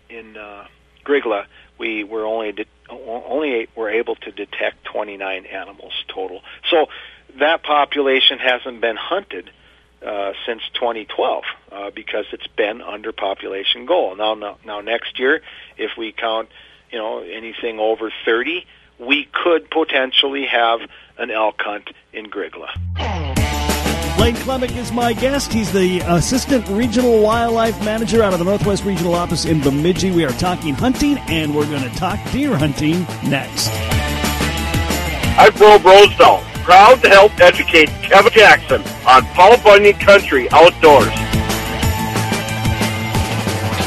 [0.10, 0.67] in uh,
[1.06, 1.45] Grygla,
[1.77, 6.41] we were only de- only were able to detect 29 animals total.
[6.69, 6.88] So
[7.39, 9.49] that population hasn't been hunted
[10.06, 14.16] uh, since 2012 uh, because it's been under population goal.
[14.16, 15.42] Now, now, now next year,
[15.78, 16.50] if we count,
[16.92, 18.66] you know, anything over 30,
[19.00, 20.80] we could potentially have
[21.18, 22.70] an elk hunt in Grygla.
[24.18, 25.54] Blaine Klemek is my guest.
[25.54, 30.10] He's the Assistant Regional Wildlife Manager out of the Northwest Regional Office in Bemidji.
[30.10, 33.70] We are talking hunting, and we're going to talk deer hunting next.
[35.38, 41.08] I'm Bo Rosedale, proud to help educate Kevin Jackson on Paul Bunyan Country Outdoors.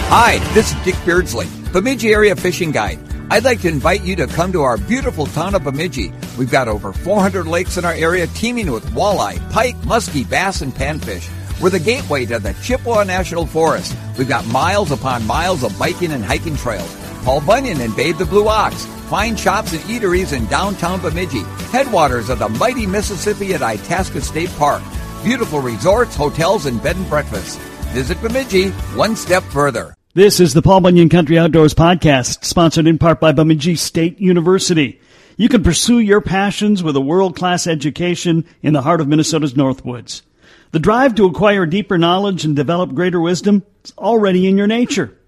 [0.09, 2.99] Hi, this is Dick Beardsley, Bemidji Area Fishing Guide.
[3.31, 6.11] I'd like to invite you to come to our beautiful town of Bemidji.
[6.39, 10.73] We've got over 400 lakes in our area teeming with walleye, pike, muskie, bass, and
[10.73, 11.29] panfish.
[11.61, 13.95] We're the gateway to the Chippewa National Forest.
[14.17, 16.97] We've got miles upon miles of biking and hiking trails.
[17.25, 18.87] Paul Bunyan and Babe the Blue Ox.
[19.11, 21.41] Fine shops and eateries in downtown Bemidji.
[21.73, 24.85] Headwaters of the mighty Mississippi at Itasca State Park.
[25.25, 27.57] Beautiful resorts, hotels, and bed and breakfasts.
[27.87, 29.97] Visit Bemidji one step further.
[30.15, 35.01] This is the Paul Bunyan Country Outdoors Podcast, sponsored in part by Bemidji State University.
[35.37, 39.55] You can pursue your passions with a world class education in the heart of Minnesota's
[39.55, 40.23] Northwoods.
[40.71, 45.19] The drive to acquire deeper knowledge and develop greater wisdom is already in your nature.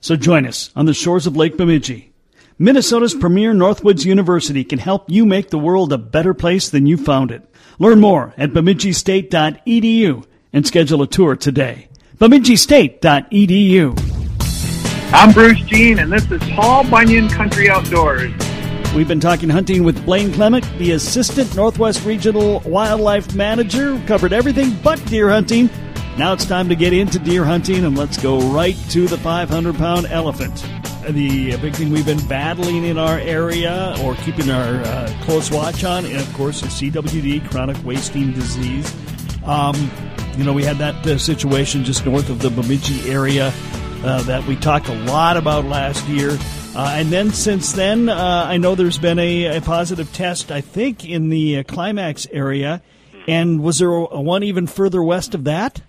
[0.00, 2.12] So join us on the shores of Lake Bemidji.
[2.58, 6.96] Minnesota's premier Northwoods University can help you make the world a better place than you
[6.96, 7.42] found it.
[7.78, 11.88] Learn more at bemidjistate.edu and schedule a tour today.
[12.16, 13.92] bemidjistate.edu.
[15.12, 18.32] I'm Bruce Jean, and this is Paul Bunyan Country Outdoors.
[18.94, 24.02] We've been talking hunting with Blaine Klemek, the Assistant Northwest Regional Wildlife Manager.
[24.06, 25.68] Covered everything but deer hunting.
[26.18, 29.76] Now it's time to get into deer hunting, and let's go right to the 500
[29.76, 30.64] pound elephant.
[31.06, 35.84] The big thing we've been battling in our area or keeping our uh, close watch
[35.84, 38.92] on, and of course, is CWD, chronic wasting disease.
[39.44, 39.90] Um,
[40.38, 43.52] you know, we had that uh, situation just north of the Bemidji area
[44.02, 46.30] uh, that we talked a lot about last year.
[46.74, 50.62] Uh, and then since then, uh, I know there's been a, a, positive test, I
[50.62, 52.82] think, in the uh, Climax area.
[53.28, 55.82] And was there a, one even further west of that?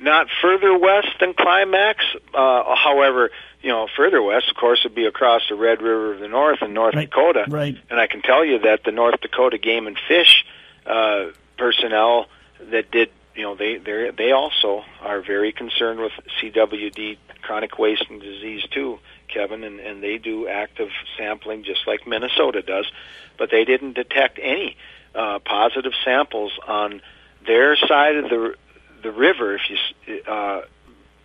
[0.00, 2.04] Not further west than Climax.
[2.32, 3.30] Uh, however,
[3.62, 6.62] you know, further west, of course, would be across the Red River of the North
[6.62, 7.10] in North right.
[7.10, 7.46] Dakota.
[7.48, 7.76] Right.
[7.90, 10.44] And I can tell you that the North Dakota Game and Fish
[10.86, 12.26] uh, personnel
[12.70, 18.18] that did you know they they they also are very concerned with CWD chronic wasting
[18.18, 18.98] disease too,
[19.32, 22.90] Kevin, and and they do active sampling just like Minnesota does,
[23.38, 24.76] but they didn't detect any
[25.14, 27.00] uh, positive samples on
[27.46, 28.54] their side of the
[29.02, 29.62] the river, if
[30.06, 30.62] you uh,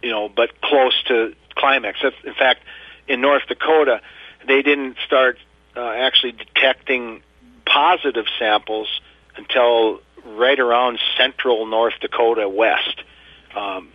[0.01, 1.99] you know, but close to climax.
[2.23, 2.61] In fact,
[3.07, 4.01] in North Dakota,
[4.47, 5.37] they didn't start
[5.75, 7.21] uh, actually detecting
[7.65, 8.87] positive samples
[9.35, 13.03] until right around central North Dakota west.
[13.55, 13.89] Um,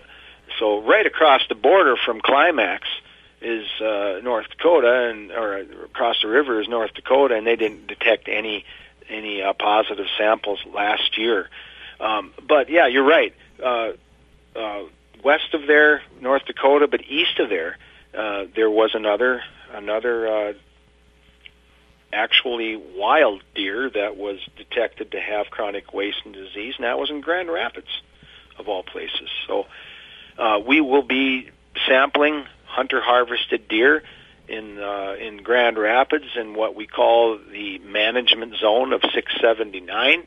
[0.59, 2.89] so right across the border from climax
[3.41, 7.87] is uh, North Dakota, and or across the river is North Dakota, and they didn't
[7.87, 8.65] detect any
[9.09, 11.49] any uh, positive samples last year.
[12.01, 13.35] Um, but yeah, you're right.
[13.63, 13.93] Uh,
[14.57, 14.83] uh,
[15.25, 17.77] west of there, North Dakota, but east of there,
[18.17, 19.43] uh, there was another
[19.73, 20.53] another uh,
[22.13, 27.21] actually wild deer that was detected to have chronic wasting disease, and that was in
[27.21, 27.89] Grand Rapids,
[28.59, 29.29] of all places.
[29.47, 29.67] So
[30.39, 31.51] uh, we will be
[31.87, 34.03] sampling hunter harvested deer
[34.49, 40.23] in uh, in Grand Rapids in what we call the management zone of 679,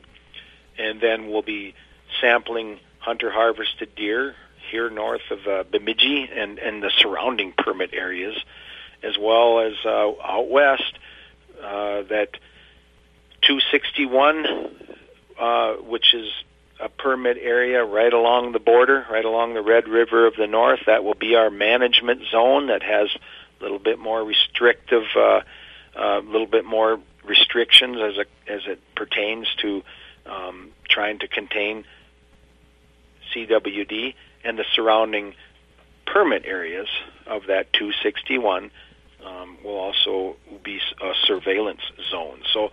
[0.78, 1.74] and then we'll be
[2.20, 4.34] sampling hunter harvested deer
[4.70, 8.36] here north of uh, Bemidji and and the surrounding permit areas,
[9.02, 10.94] as well as uh, out west
[11.62, 12.30] uh, that
[13.42, 14.46] 261,
[15.38, 16.30] uh, which is
[16.80, 20.80] a permit area right along the border, right along the Red River of the North.
[20.86, 23.08] That will be our management zone that has
[23.60, 25.42] a little bit more restrictive, a uh,
[25.94, 29.82] uh, little bit more restrictions as it, as it pertains to
[30.26, 31.84] um, trying to contain
[33.34, 34.14] CWD
[34.44, 35.34] and the surrounding
[36.06, 36.88] permit areas
[37.26, 38.70] of that 261
[39.24, 42.42] um, will also be a surveillance zone.
[42.52, 42.70] So,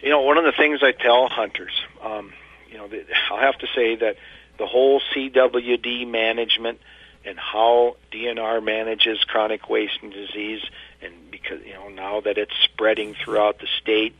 [0.00, 1.72] you know, one of the things I tell hunters,
[2.02, 2.32] um,
[2.70, 2.88] you know,
[3.30, 4.16] I'll have to say that
[4.58, 6.80] the whole CWD management
[7.24, 10.62] and how DNR manages chronic wasting disease,
[11.02, 14.14] and because you know now that it's spreading throughout the state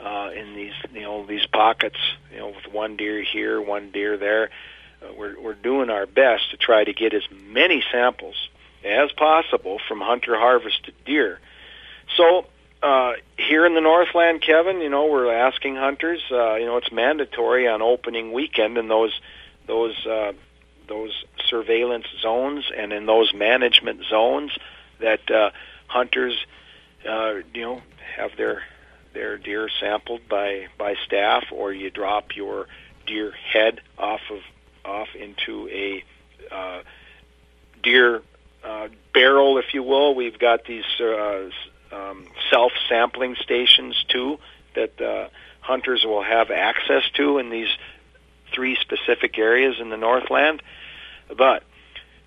[0.00, 1.98] uh, in these you know these pockets,
[2.32, 4.50] you know, with one deer here, one deer there,
[5.16, 8.48] we're we're doing our best to try to get as many samples
[8.84, 11.40] as possible from hunter harvested deer.
[12.16, 12.46] So
[12.82, 16.22] uh, here in the Northland, Kevin, you know, we're asking hunters.
[16.30, 19.18] Uh, you know, it's mandatory on opening weekend in those
[19.66, 20.32] those uh,
[20.86, 24.52] those surveillance zones and in those management zones
[25.00, 25.50] that uh,
[25.86, 26.36] hunters,
[27.08, 27.82] uh, you know,
[28.16, 28.62] have their
[29.14, 32.66] their deer sampled by by staff, or you drop your
[33.06, 34.40] deer head off of
[34.84, 36.04] off into a
[36.50, 36.82] uh,
[37.82, 38.22] deer
[38.62, 40.14] uh, barrel, if you will.
[40.14, 41.50] We've got these uh,
[41.92, 44.38] um, self-sampling stations too
[44.74, 45.28] that uh,
[45.60, 47.68] hunters will have access to in these
[48.52, 50.62] three specific areas in the Northland.
[51.28, 51.62] But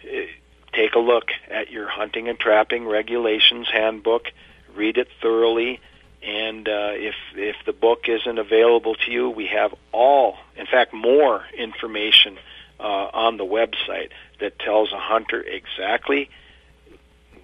[0.04, 0.28] uh,
[0.74, 4.32] take a look at your hunting and trapping regulations handbook,
[4.76, 5.80] read it thoroughly,
[6.28, 10.94] and uh, if if the book isn't available to you, we have all, in fact,
[10.94, 12.38] more information
[12.80, 14.10] uh, on the website
[14.42, 16.30] that tells a hunter exactly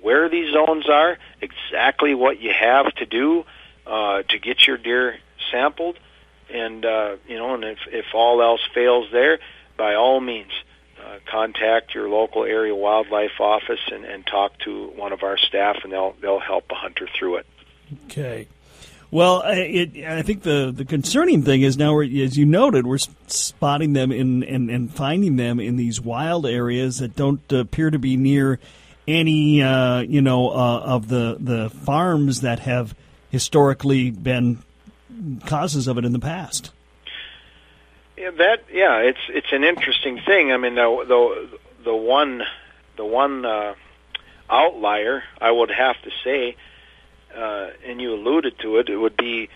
[0.02, 3.46] where these zones are, exactly what you have to do
[3.88, 5.18] uh, to get your deer
[5.50, 5.98] sampled,
[6.54, 9.40] and uh, you know, and if if all else fails there,
[9.78, 10.52] by all means.
[11.02, 15.76] Uh, contact your local area wildlife office and, and talk to one of our staff,
[15.84, 17.46] and they'll they'll help a hunter through it.
[18.06, 18.48] Okay.
[19.14, 22.98] Well, it, I think the, the concerning thing is now, as you noted, we're
[23.28, 28.00] spotting them in and, and finding them in these wild areas that don't appear to
[28.00, 28.60] be near
[29.08, 32.96] any, uh, you know, uh, of the the farms that have
[33.30, 34.64] historically been
[35.46, 36.72] causes of it in the past.
[38.18, 40.52] Yeah, that yeah, it's it's an interesting thing.
[40.52, 42.42] I mean, the the, the one
[42.98, 43.76] the one uh,
[44.50, 46.56] outlier I would have to say
[47.36, 49.50] uh, and you alluded to it, it would be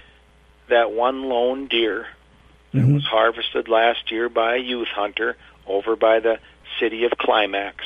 [0.70, 2.08] that one lone deer
[2.74, 2.96] that mm-hmm.
[2.96, 6.39] was harvested last year by a youth hunter over by the
[6.80, 7.86] city of Climax.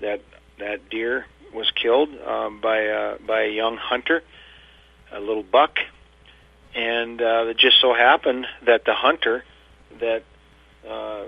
[0.00, 0.20] That
[0.58, 4.22] that deer was killed um, by a, by a young hunter,
[5.12, 5.78] a little buck,
[6.74, 9.44] and uh, it just so happened that the hunter,
[10.00, 10.22] that
[10.88, 11.24] uh,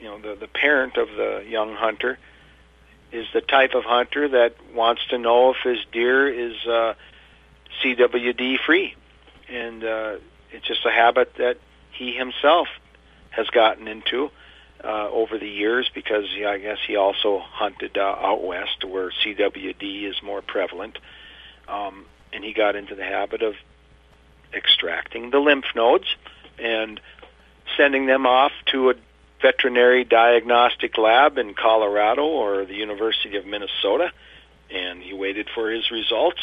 [0.00, 2.18] you know the the parent of the young hunter,
[3.12, 6.94] is the type of hunter that wants to know if his deer is uh,
[7.82, 8.94] CWD free,
[9.48, 10.16] and uh,
[10.50, 11.58] it's just a habit that
[11.92, 12.68] he himself
[13.30, 14.30] has gotten into
[14.82, 19.10] uh, over the years because yeah, I guess he also hunted uh, out west where
[19.10, 20.98] CWD is more prevalent,
[21.68, 23.54] um, and he got into the habit of
[24.52, 26.06] extracting the lymph nodes
[26.58, 27.00] and
[27.76, 28.94] sending them off to a
[29.42, 34.10] veterinary diagnostic lab in Colorado or the University of Minnesota,
[34.70, 36.40] and he waited for his results,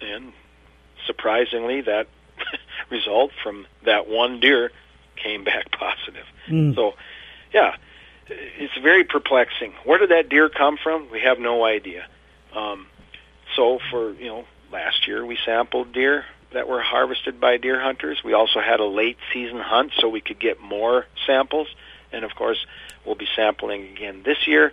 [0.00, 0.32] and
[1.08, 2.06] surprisingly, that
[2.90, 4.70] result from that one deer
[5.16, 6.26] came back positive.
[6.46, 6.76] Mm.
[6.76, 6.94] So,
[7.52, 7.74] yeah,
[8.28, 9.72] it's very perplexing.
[9.84, 11.10] Where did that deer come from?
[11.10, 12.06] We have no idea.
[12.54, 12.86] Um,
[13.56, 18.22] so, for you know, last year we sampled deer that were harvested by deer hunters.
[18.24, 21.68] We also had a late season hunt so we could get more samples.
[22.12, 22.64] And of course,
[23.04, 24.72] we'll be sampling again this year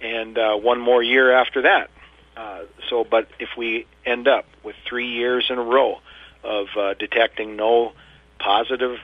[0.00, 1.90] and uh, one more year after that.
[2.36, 6.00] Uh, so, but if we end up with three years in a row
[6.42, 7.92] of uh, detecting no
[8.38, 8.98] positive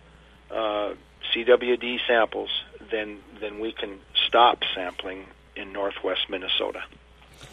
[0.51, 0.95] uh,
[1.35, 2.51] CWD samples,
[2.91, 6.83] then then we can stop sampling in northwest Minnesota.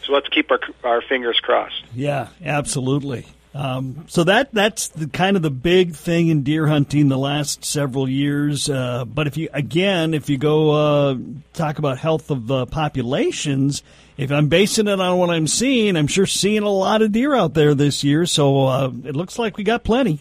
[0.03, 1.83] So let's keep our our fingers crossed.
[1.93, 3.25] Yeah, absolutely.
[3.55, 7.63] Um, so that that's the kind of the big thing in deer hunting the last
[7.63, 8.69] several years.
[8.69, 11.15] Uh, but if you again, if you go uh,
[11.53, 13.81] talk about health of uh, populations,
[14.17, 17.33] if I'm basing it on what I'm seeing, I'm sure seeing a lot of deer
[17.33, 18.25] out there this year.
[18.25, 20.19] So uh, it looks like we got plenty.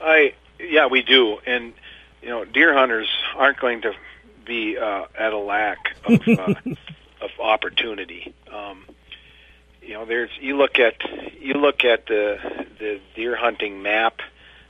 [0.00, 1.72] I yeah, we do, and
[2.22, 3.94] you know, deer hunters aren't going to
[4.44, 6.54] be uh, at a lack of uh,
[7.20, 8.32] of opportunity.
[8.52, 8.84] Um,
[9.86, 10.94] you know, there's you look at
[11.40, 12.38] you look at the
[12.78, 14.20] the deer hunting map.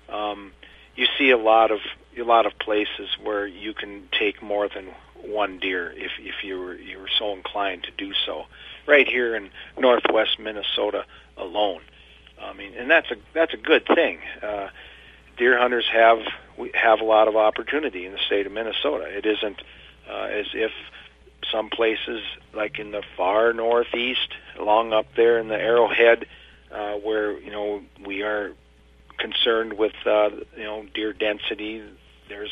[0.08, 0.52] Um,
[0.96, 1.80] you see a lot of
[2.16, 4.86] a lot of places where you can take more than
[5.22, 8.44] one deer if if you were you were so inclined to do so.
[8.86, 11.04] Right here in northwest Minnesota
[11.36, 11.80] alone.
[12.40, 14.18] I mean, and that's a that's a good thing.
[14.42, 14.68] Uh,
[15.36, 16.18] deer hunters have
[16.58, 19.04] we have a lot of opportunity in the state of Minnesota.
[19.06, 19.62] It isn't
[20.08, 20.72] uh, as if
[21.50, 22.22] some places
[22.54, 24.28] like in the far northeast,
[24.58, 26.26] along up there in the Arrowhead,
[26.72, 28.52] uh, where you know we are
[29.18, 31.82] concerned with uh, you know deer density.
[32.28, 32.50] There's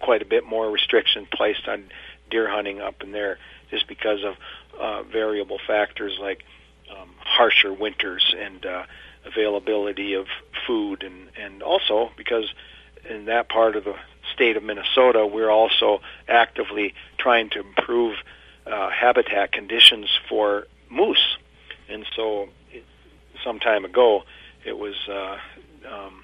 [0.00, 1.84] quite a bit more restriction placed on
[2.30, 3.38] deer hunting up in there,
[3.70, 4.34] just because of
[4.78, 6.44] uh, variable factors like
[6.90, 8.84] um, harsher winters and uh,
[9.24, 10.26] availability of
[10.66, 12.52] food, and and also because
[13.08, 13.94] in that part of the
[14.34, 18.16] state of Minnesota, we're also actively trying to improve
[18.66, 21.36] uh, habitat conditions for moose.
[21.88, 22.84] And so, it,
[23.44, 24.24] some time ago,
[24.64, 25.38] it was uh,
[25.90, 26.22] um,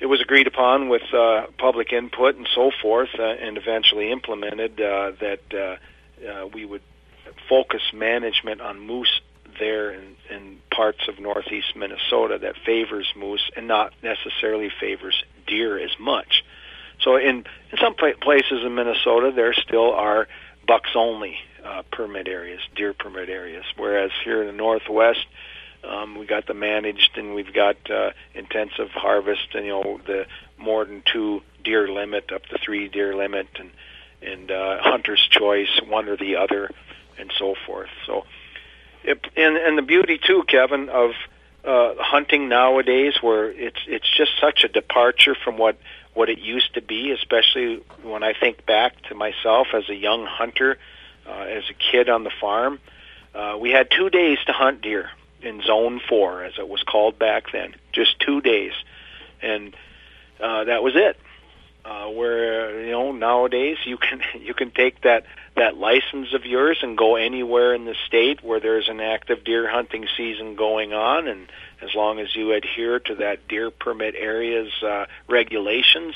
[0.00, 4.80] it was agreed upon with uh, public input and so forth, uh, and eventually implemented
[4.80, 6.82] uh, that uh, uh, we would
[7.48, 9.20] focus management on moose
[9.58, 15.78] there in, in parts of northeast Minnesota that favors moose and not necessarily favors deer
[15.78, 16.44] as much.
[17.00, 20.28] So in, in some places in Minnesota, there still are
[20.66, 25.26] bucks only uh, permit areas, deer permit areas, whereas here in the Northwest,
[25.82, 30.26] um, we got the managed and we've got uh, intensive harvest and you know the
[30.56, 33.70] more than two deer limit up to three deer limit and
[34.22, 36.70] and uh, hunter's choice one or the other
[37.18, 37.90] and so forth.
[38.06, 38.24] So
[39.04, 41.12] and and the beauty too, Kevin, of
[41.64, 45.76] uh, hunting nowadays, where it's it's just such a departure from what
[46.14, 50.26] what it used to be, especially when I think back to myself as a young
[50.26, 50.78] hunter,
[51.26, 52.78] uh, as a kid on the farm.
[53.34, 55.10] Uh, we had two days to hunt deer
[55.42, 57.74] in Zone Four, as it was called back then.
[57.92, 58.72] Just two days,
[59.42, 59.74] and
[60.40, 61.18] uh, that was it.
[61.84, 65.24] Uh, where you know nowadays you can you can take that
[65.56, 69.68] that license of yours and go anywhere in the state where there's an active deer
[69.68, 71.46] hunting season going on and
[71.80, 76.14] as long as you adhere to that deer permit area's uh, regulations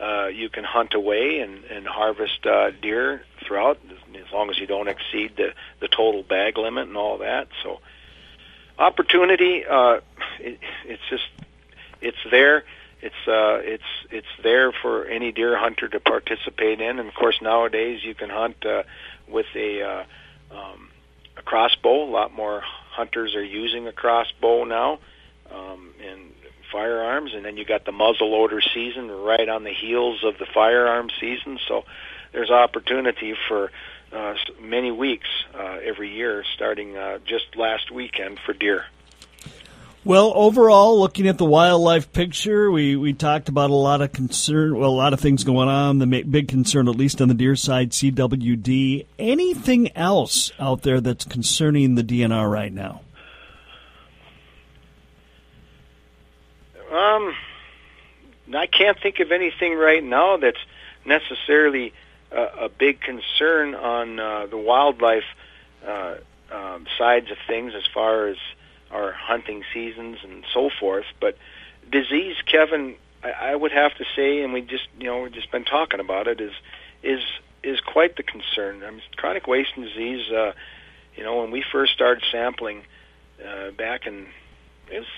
[0.00, 3.78] uh, you can hunt away and, and harvest uh, deer throughout
[4.14, 7.48] as long as you don't exceed the, the total bag limit and all that.
[7.62, 7.80] So
[8.78, 10.00] opportunity uh,
[10.38, 11.28] it, it's just
[12.00, 12.64] it's there
[13.00, 16.98] it's uh, it's it's there for any deer hunter to participate in.
[16.98, 18.82] And of course, nowadays you can hunt uh,
[19.28, 20.04] with a uh,
[20.50, 20.88] um,
[21.36, 22.04] a crossbow.
[22.04, 24.98] A lot more hunters are using a crossbow now,
[25.50, 26.32] um, and
[26.72, 27.32] firearms.
[27.34, 31.08] And then you got the muzzle loader season right on the heels of the firearm
[31.20, 31.58] season.
[31.68, 31.84] So
[32.32, 33.70] there's opportunity for
[34.12, 38.84] uh, many weeks uh, every year, starting uh, just last weekend for deer.
[40.08, 44.74] Well, overall, looking at the wildlife picture, we, we talked about a lot of concern,
[44.74, 45.98] well, a lot of things going on.
[45.98, 49.04] The big concern, at least on the deer side, CWD.
[49.18, 53.02] Anything else out there that's concerning the DNR right now?
[56.90, 57.34] Um,
[58.54, 60.56] I can't think of anything right now that's
[61.04, 61.92] necessarily
[62.32, 65.28] a, a big concern on uh, the wildlife
[65.86, 66.14] uh,
[66.50, 68.38] um, sides of things as far as
[68.90, 71.06] our hunting seasons and so forth.
[71.20, 71.36] But
[71.90, 75.50] disease, Kevin, I, I would have to say, and we just you know we've just
[75.50, 76.52] been talking about it, is
[77.02, 77.20] is
[77.62, 78.82] is quite the concern.
[78.84, 80.30] I mean, chronic wasting disease.
[80.30, 80.52] Uh,
[81.16, 82.82] you know, when we first started sampling
[83.44, 84.26] uh, back in
[84.90, 85.08] it was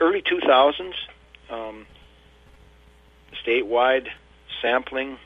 [0.00, 0.92] early 2000s,
[1.50, 1.86] um,
[3.44, 4.08] statewide
[4.62, 5.18] sampling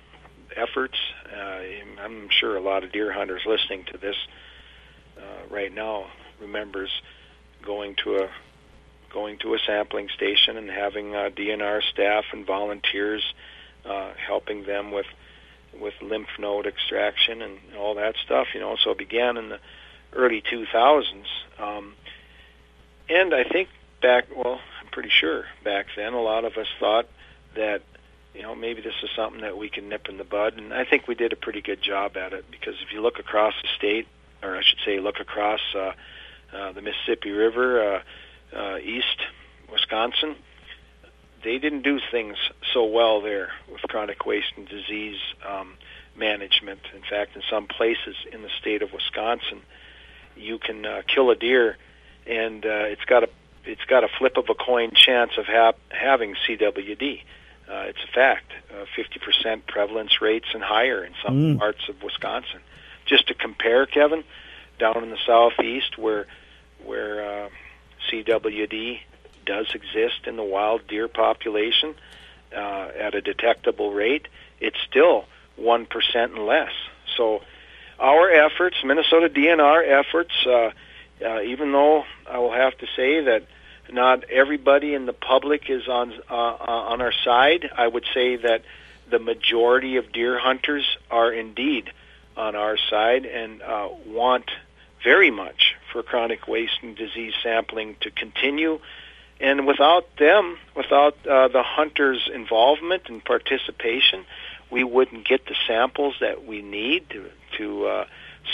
[0.57, 0.97] efforts.
[1.35, 1.61] Uh,
[2.01, 4.17] I'm sure a lot of deer hunters listening to this
[5.19, 6.07] uh, right now
[6.41, 6.91] remembers
[7.63, 8.31] going to a
[9.13, 13.23] going to a sampling station and having uh, DNR staff and volunteers
[13.85, 15.07] uh, helping them with
[15.79, 18.49] with lymph node extraction and all that stuff.
[18.55, 19.59] You know, so it began in the
[20.13, 21.25] early 2000s,
[21.59, 21.95] um,
[23.09, 23.69] and I think
[24.01, 24.27] back.
[24.35, 27.09] Well, I'm pretty sure back then a lot of us thought
[27.55, 27.83] that
[28.35, 30.85] you know maybe this is something that we can nip in the bud, and I
[30.85, 33.69] think we did a pretty good job at it because if you look across the
[33.77, 34.07] state,
[34.43, 35.93] or I should say, look across uh,
[36.53, 37.97] uh, the Mississippi River.
[37.97, 38.03] Uh,
[38.55, 39.23] uh, east
[39.71, 40.37] Wisconsin,
[41.43, 42.37] they didn't do things
[42.73, 45.75] so well there with chronic wasting disease um,
[46.17, 46.81] management.
[46.95, 49.63] In fact, in some places in the state of Wisconsin,
[50.37, 51.77] you can uh, kill a deer,
[52.27, 53.29] and uh, it's got a
[53.65, 57.23] it's got a flip of a coin chance of ha- having CWD.
[57.71, 58.51] Uh, it's a fact.
[58.71, 61.59] Uh, 50% prevalence rates and higher in some mm.
[61.61, 62.59] parts of Wisconsin.
[63.07, 64.25] Just to compare, Kevin,
[64.81, 66.27] down in the southeast where
[66.85, 67.49] where uh,
[68.11, 69.01] CWD
[69.45, 71.95] does exist in the wild deer population
[72.55, 74.29] uh, at a detectable rate,
[74.61, 75.25] it's still
[75.61, 76.73] 1% and less.
[77.17, 77.43] So
[77.99, 80.71] our efforts, Minnesota DNR efforts, uh,
[81.25, 83.47] uh, even though I will have to say that
[83.91, 88.37] not everybody in the public is on uh, uh on our side, I would say
[88.37, 88.63] that
[89.11, 91.91] the majority of deer hunters are indeed
[92.37, 94.51] on our side and uh, want
[95.03, 98.81] very much for chronic wasting disease sampling to continue.
[99.41, 104.25] And without them, without uh, the hunters' involvement and participation,
[104.71, 108.05] we wouldn't get the samples that we need to, to uh,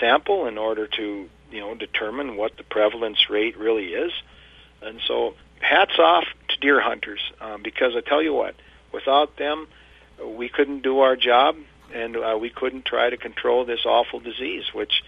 [0.01, 4.13] sample in order to you know determine what the prevalence rate really is.
[4.83, 8.55] And so, hats off to deer hunters um, because I tell you what,
[8.93, 9.67] without them,
[10.25, 11.57] we couldn't do our job
[11.93, 15.03] and uh, we couldn't try to control this awful disease, which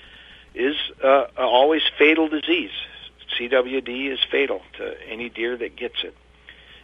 [0.54, 2.70] is uh, always fatal disease.
[3.38, 6.16] CWD is fatal to any deer that gets it.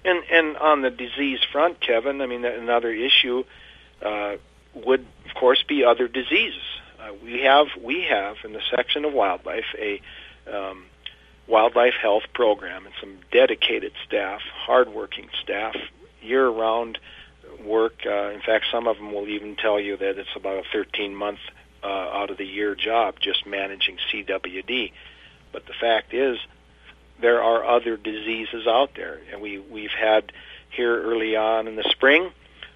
[0.04, 3.44] And and on the disease front, Kevin, I mean another issue
[4.00, 4.36] uh,
[4.74, 6.62] would of course be other diseases.
[7.00, 10.00] Uh, we have we have in the section of wildlife a
[10.50, 10.84] um,
[11.48, 15.74] wildlife health program and some dedicated staff, hardworking staff,
[16.22, 16.98] year-round
[17.64, 18.00] work.
[18.04, 21.38] Uh, in fact, some of them will even tell you that it's about a 13-month
[21.82, 24.92] uh, out of the year job just managing CWD.
[25.52, 26.38] But the fact is,
[27.20, 30.32] there are other diseases out there, and we we've had
[30.70, 32.30] here early on in the spring,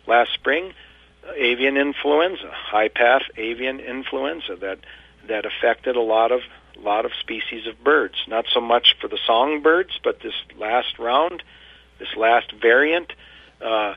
[0.06, 0.72] last spring,
[1.36, 4.78] avian influenza, high path avian influenza that
[5.28, 6.40] that affected a lot of
[6.78, 8.14] lot of species of birds.
[8.26, 11.42] Not so much for the songbirds, but this last round,
[11.98, 13.12] this last variant,
[13.60, 13.94] uh,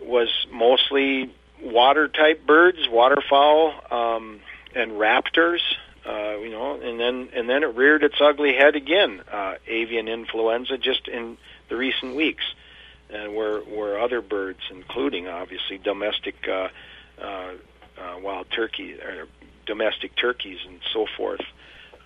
[0.00, 4.40] was mostly water type birds, waterfowl, um,
[4.74, 5.60] and raptors.
[6.04, 9.22] Uh, you know, and then and then it reared its ugly head again.
[9.30, 11.38] Uh, avian influenza just in
[11.68, 12.44] the recent weeks,
[13.08, 16.68] and where where other birds, including obviously domestic uh,
[17.22, 17.52] uh,
[17.96, 19.28] uh, wild turkey or
[19.64, 21.42] domestic turkeys and so forth.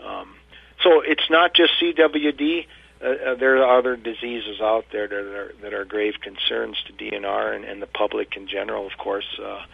[0.04, 0.34] Um,
[0.82, 2.66] so it's not just CWD
[3.02, 6.92] uh, uh, there are other diseases out there that are that are grave concerns to
[6.92, 9.64] DNR and, and the public in general, of course, uh,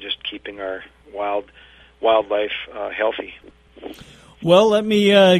[0.00, 1.50] just keeping our wild
[2.00, 3.34] wildlife uh, healthy.
[4.42, 5.38] Well, let me uh,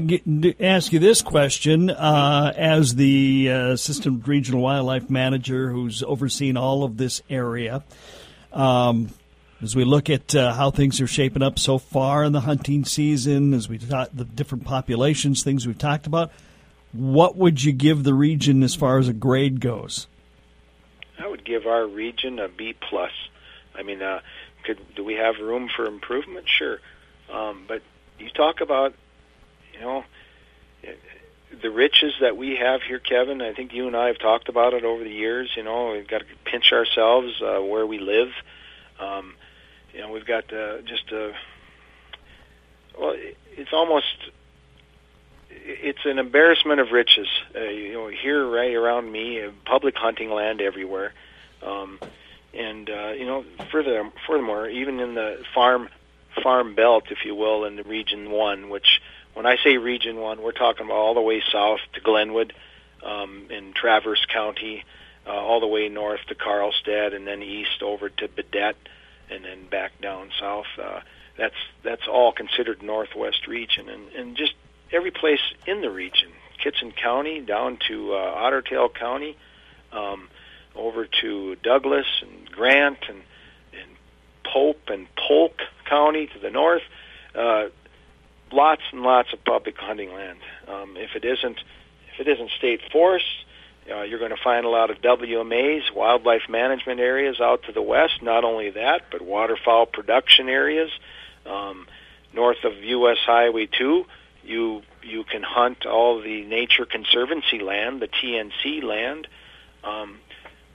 [0.60, 1.90] ask you this question.
[1.90, 7.82] Uh, as the Assistant Regional Wildlife Manager who's overseen all of this area,
[8.52, 9.08] um,
[9.62, 12.84] as we look at uh, how things are shaping up so far in the hunting
[12.84, 16.30] season, as we talk the different populations, things we've talked about,
[16.92, 20.06] what would you give the region as far as a grade goes?
[21.18, 23.12] I would give our region a B plus.
[23.74, 24.20] I mean, uh,
[24.64, 26.46] could do we have room for improvement?
[26.48, 26.78] Sure,
[27.32, 27.82] um, but
[28.18, 28.94] you talk about,
[29.72, 30.04] you know,
[31.62, 33.42] the riches that we have here, Kevin.
[33.42, 35.50] I think you and I have talked about it over the years.
[35.56, 38.28] You know, we've got to pinch ourselves uh, where we live.
[38.98, 39.34] Um,
[39.92, 41.32] you know, we've got uh, just a.
[42.98, 43.14] Well,
[43.56, 44.30] it's almost
[45.50, 47.28] it's an embarrassment of riches.
[47.54, 51.12] Uh, you know, here right around me, uh, public hunting land everywhere,
[51.62, 51.98] um,
[52.54, 55.88] and uh, you know, further furthermore, even in the farm
[56.42, 59.00] farm belt, if you will, in the Region One, which
[59.34, 62.52] when I say Region One, we're talking about all the way south to Glenwood,
[63.04, 64.84] um, in Traverse County,
[65.26, 68.74] uh, all the way north to Karlstad, and then east over to Baudette
[69.30, 70.66] and then back down south.
[70.80, 71.00] Uh,
[71.38, 74.54] that's that's all considered northwest region, and and just
[74.92, 76.30] every place in the region,
[76.64, 79.36] Kittson County down to uh, Otter Tail County,
[79.92, 80.28] um,
[80.74, 83.22] over to Douglas and Grant and
[83.72, 83.90] and
[84.44, 86.82] Pope and Polk County to the north.
[87.34, 87.68] Uh,
[88.52, 90.38] lots and lots of public hunting land.
[90.68, 91.58] Um, if it isn't
[92.12, 93.26] if it isn't state forest,
[93.90, 97.82] uh, you're going to find a lot of WMAs, wildlife management areas out to the
[97.82, 98.22] west.
[98.22, 100.90] Not only that, but waterfowl production areas.
[101.46, 101.86] Um,
[102.32, 103.16] north of U.S.
[103.26, 104.04] Highway 2,
[104.44, 109.26] you you can hunt all the Nature Conservancy land, the TNC land.
[109.84, 110.18] Um,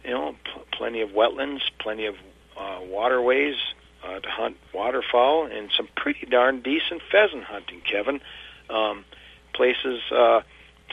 [0.03, 2.15] you know, pl- plenty of wetlands, plenty of
[2.57, 3.55] uh, waterways
[4.03, 8.21] uh, to hunt waterfowl, and some pretty darn decent pheasant hunting, Kevin.
[8.69, 9.05] Um,
[9.53, 10.41] places uh,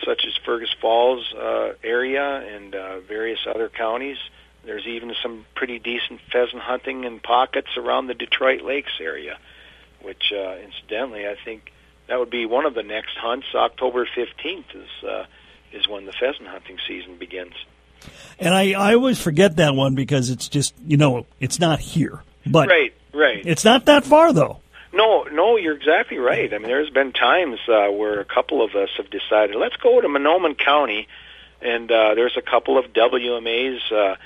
[0.05, 4.17] such as Fergus Falls uh, area and uh, various other counties.
[4.65, 9.39] There's even some pretty decent pheasant hunting in pockets around the Detroit Lakes area,
[10.03, 11.72] which, uh, incidentally, I think
[12.13, 13.47] that would be one of the next hunts.
[13.55, 15.25] October 15th is uh,
[15.73, 17.55] is when the pheasant hunting season begins.
[18.39, 22.23] And I, I always forget that one because it's just you know it's not here,
[22.45, 23.43] but right, right.
[23.47, 24.61] It's not that far though.
[24.93, 26.53] No, no, you're exactly right.
[26.53, 29.99] I mean, there's been times uh, where a couple of us have decided let's go
[30.03, 31.09] to Mahnomen County,
[31.63, 34.17] and uh, there's a couple of WMAs uh,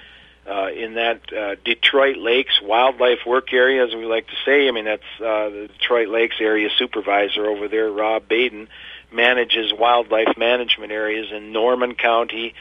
[0.49, 4.68] uh, in that uh, Detroit Lakes wildlife work area, as we like to say.
[4.68, 8.68] I mean, that's uh, the Detroit Lakes area supervisor over there, Rob Baden,
[9.11, 12.55] manages wildlife management areas in Norman County,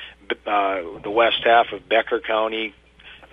[0.45, 2.73] uh, the west half of Becker County,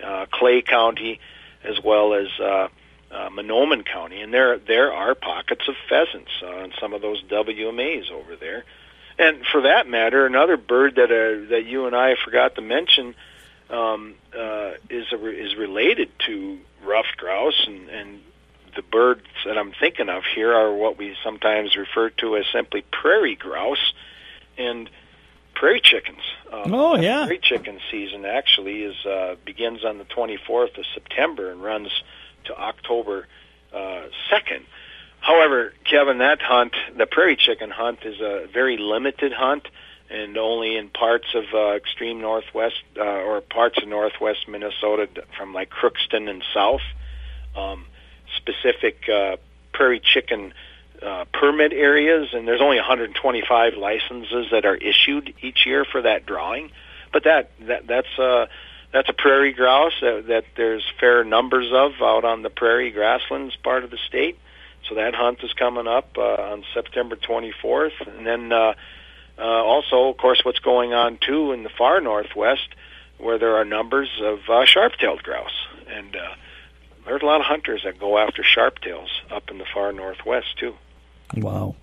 [0.04, 1.20] uh, Clay County,
[1.64, 2.28] as well as.
[2.40, 2.68] Uh,
[3.12, 8.10] uh, Mahnomen County, and there there are pockets of pheasants on some of those WMAs
[8.10, 8.64] over there.
[9.18, 13.14] And for that matter, another bird that uh, that you and I forgot to mention
[13.72, 18.20] um, uh, is a, is related to ruffed grouse, and, and
[18.76, 22.84] the birds that I'm thinking of here are what we sometimes refer to as simply
[22.90, 23.92] prairie grouse,
[24.58, 24.88] and
[25.54, 26.22] prairie chickens.
[26.52, 31.50] Um, oh yeah, prairie chicken season actually is uh, begins on the 24th of September
[31.50, 31.90] and runs
[32.44, 33.26] to October
[33.72, 34.64] uh, 2nd.
[35.20, 39.68] However, Kevin, that hunt, the prairie chicken hunt, is a very limited hunt
[40.12, 45.54] and only in parts of uh, extreme northwest uh, or parts of northwest Minnesota from
[45.54, 46.82] like Crookston and south.
[47.56, 47.86] Um,
[48.36, 49.36] specific uh,
[49.72, 50.54] prairie chicken
[51.02, 56.26] uh, permit areas, and there's only 125 licenses that are issued each year for that
[56.26, 56.70] drawing.
[57.12, 58.46] But that that that's uh,
[58.92, 63.56] that's a prairie grouse that, that there's fair numbers of out on the prairie grasslands
[63.56, 64.38] part of the state.
[64.88, 68.74] So that hunt is coming up uh, on September 24th, and then uh,
[69.42, 72.68] uh, also, of course, what's going on too in the far northwest,
[73.18, 76.34] where there are numbers of uh, sharp-tailed grouse, and uh,
[77.04, 80.74] there's a lot of hunters that go after sharp-tails up in the far northwest too.
[81.36, 81.74] Wow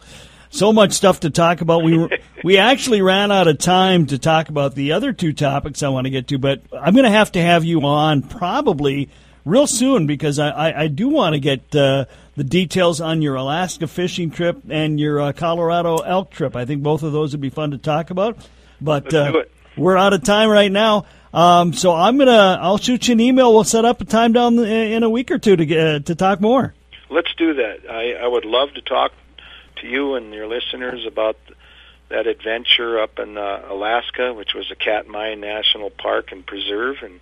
[0.50, 1.84] so much stuff to talk about.
[1.84, 2.10] We were,
[2.44, 6.06] we actually ran out of time to talk about the other two topics I want
[6.06, 9.10] to get to, but I'm going to have to have you on probably
[9.46, 13.36] real soon because I, I, I do want to get uh, the details on your
[13.36, 16.56] Alaska fishing trip and your uh, Colorado elk trip.
[16.56, 18.38] I think both of those would be fun to talk about.
[18.82, 19.44] But uh,
[19.78, 21.06] we're out of time right now.
[21.34, 23.54] Um, so I'm gonna I'll shoot you an email.
[23.54, 26.16] We'll set up a time down in a week or two to get, uh, to
[26.16, 26.74] talk more.
[27.10, 27.90] Let's do that.
[27.90, 29.12] I, I would love to talk
[29.78, 31.38] to you and your listeners about
[32.10, 37.20] that adventure up in uh, Alaska, which was a Katmai National Park and Preserve, and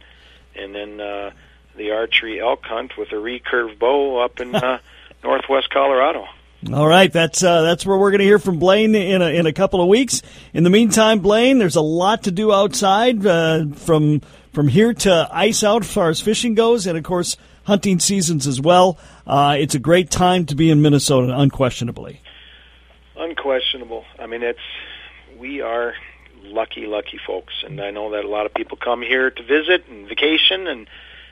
[0.56, 1.32] and then uh,
[1.78, 4.80] the archery elk hunt with a recurve bow up in uh,
[5.24, 6.26] northwest Colorado.
[6.74, 9.46] All right, that's uh, that's where we're going to hear from Blaine in a, in
[9.46, 10.24] a couple of weeks.
[10.54, 14.22] In the meantime, Blaine, there's a lot to do outside uh, from
[14.54, 18.48] from here to ice out as far as fishing goes, and of course hunting seasons
[18.48, 18.98] as well.
[19.28, 22.22] Uh, it's a great time to be in Minnesota, unquestionably.
[23.16, 24.04] Unquestionable.
[24.18, 24.60] I mean, it's
[25.38, 25.94] we are
[26.44, 29.88] lucky, lucky folks, and I know that a lot of people come here to visit
[29.88, 30.90] and vacation and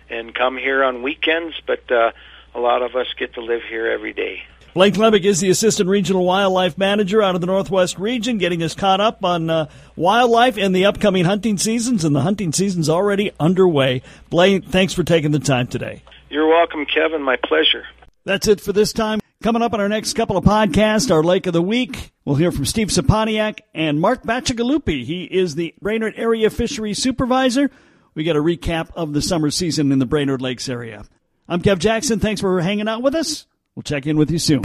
[0.09, 2.11] and come here on weekends, but uh,
[2.53, 4.43] a lot of us get to live here every day.
[4.73, 8.75] Blaine Klemek is the Assistant Regional Wildlife Manager out of the Northwest region, getting us
[8.75, 13.31] caught up on uh, wildlife and the upcoming hunting seasons, and the hunting season's already
[13.39, 14.01] underway.
[14.29, 16.01] Blaine, thanks for taking the time today.
[16.29, 17.21] You're welcome, Kevin.
[17.21, 17.85] My pleasure.
[18.25, 19.21] That's it for this time.
[19.41, 22.51] Coming up on our next couple of podcasts, our Lake of the Week, we'll hear
[22.51, 25.05] from Steve Saponiak and Mark Bacigalupi.
[25.05, 27.71] He is the Brainerd Area Fisheries Supervisor.
[28.15, 31.03] We get a recap of the summer season in the Brainerd Lakes area.
[31.49, 32.19] I'm Kev Jackson.
[32.19, 33.45] Thanks for hanging out with us.
[33.75, 34.63] We'll check in with you soon.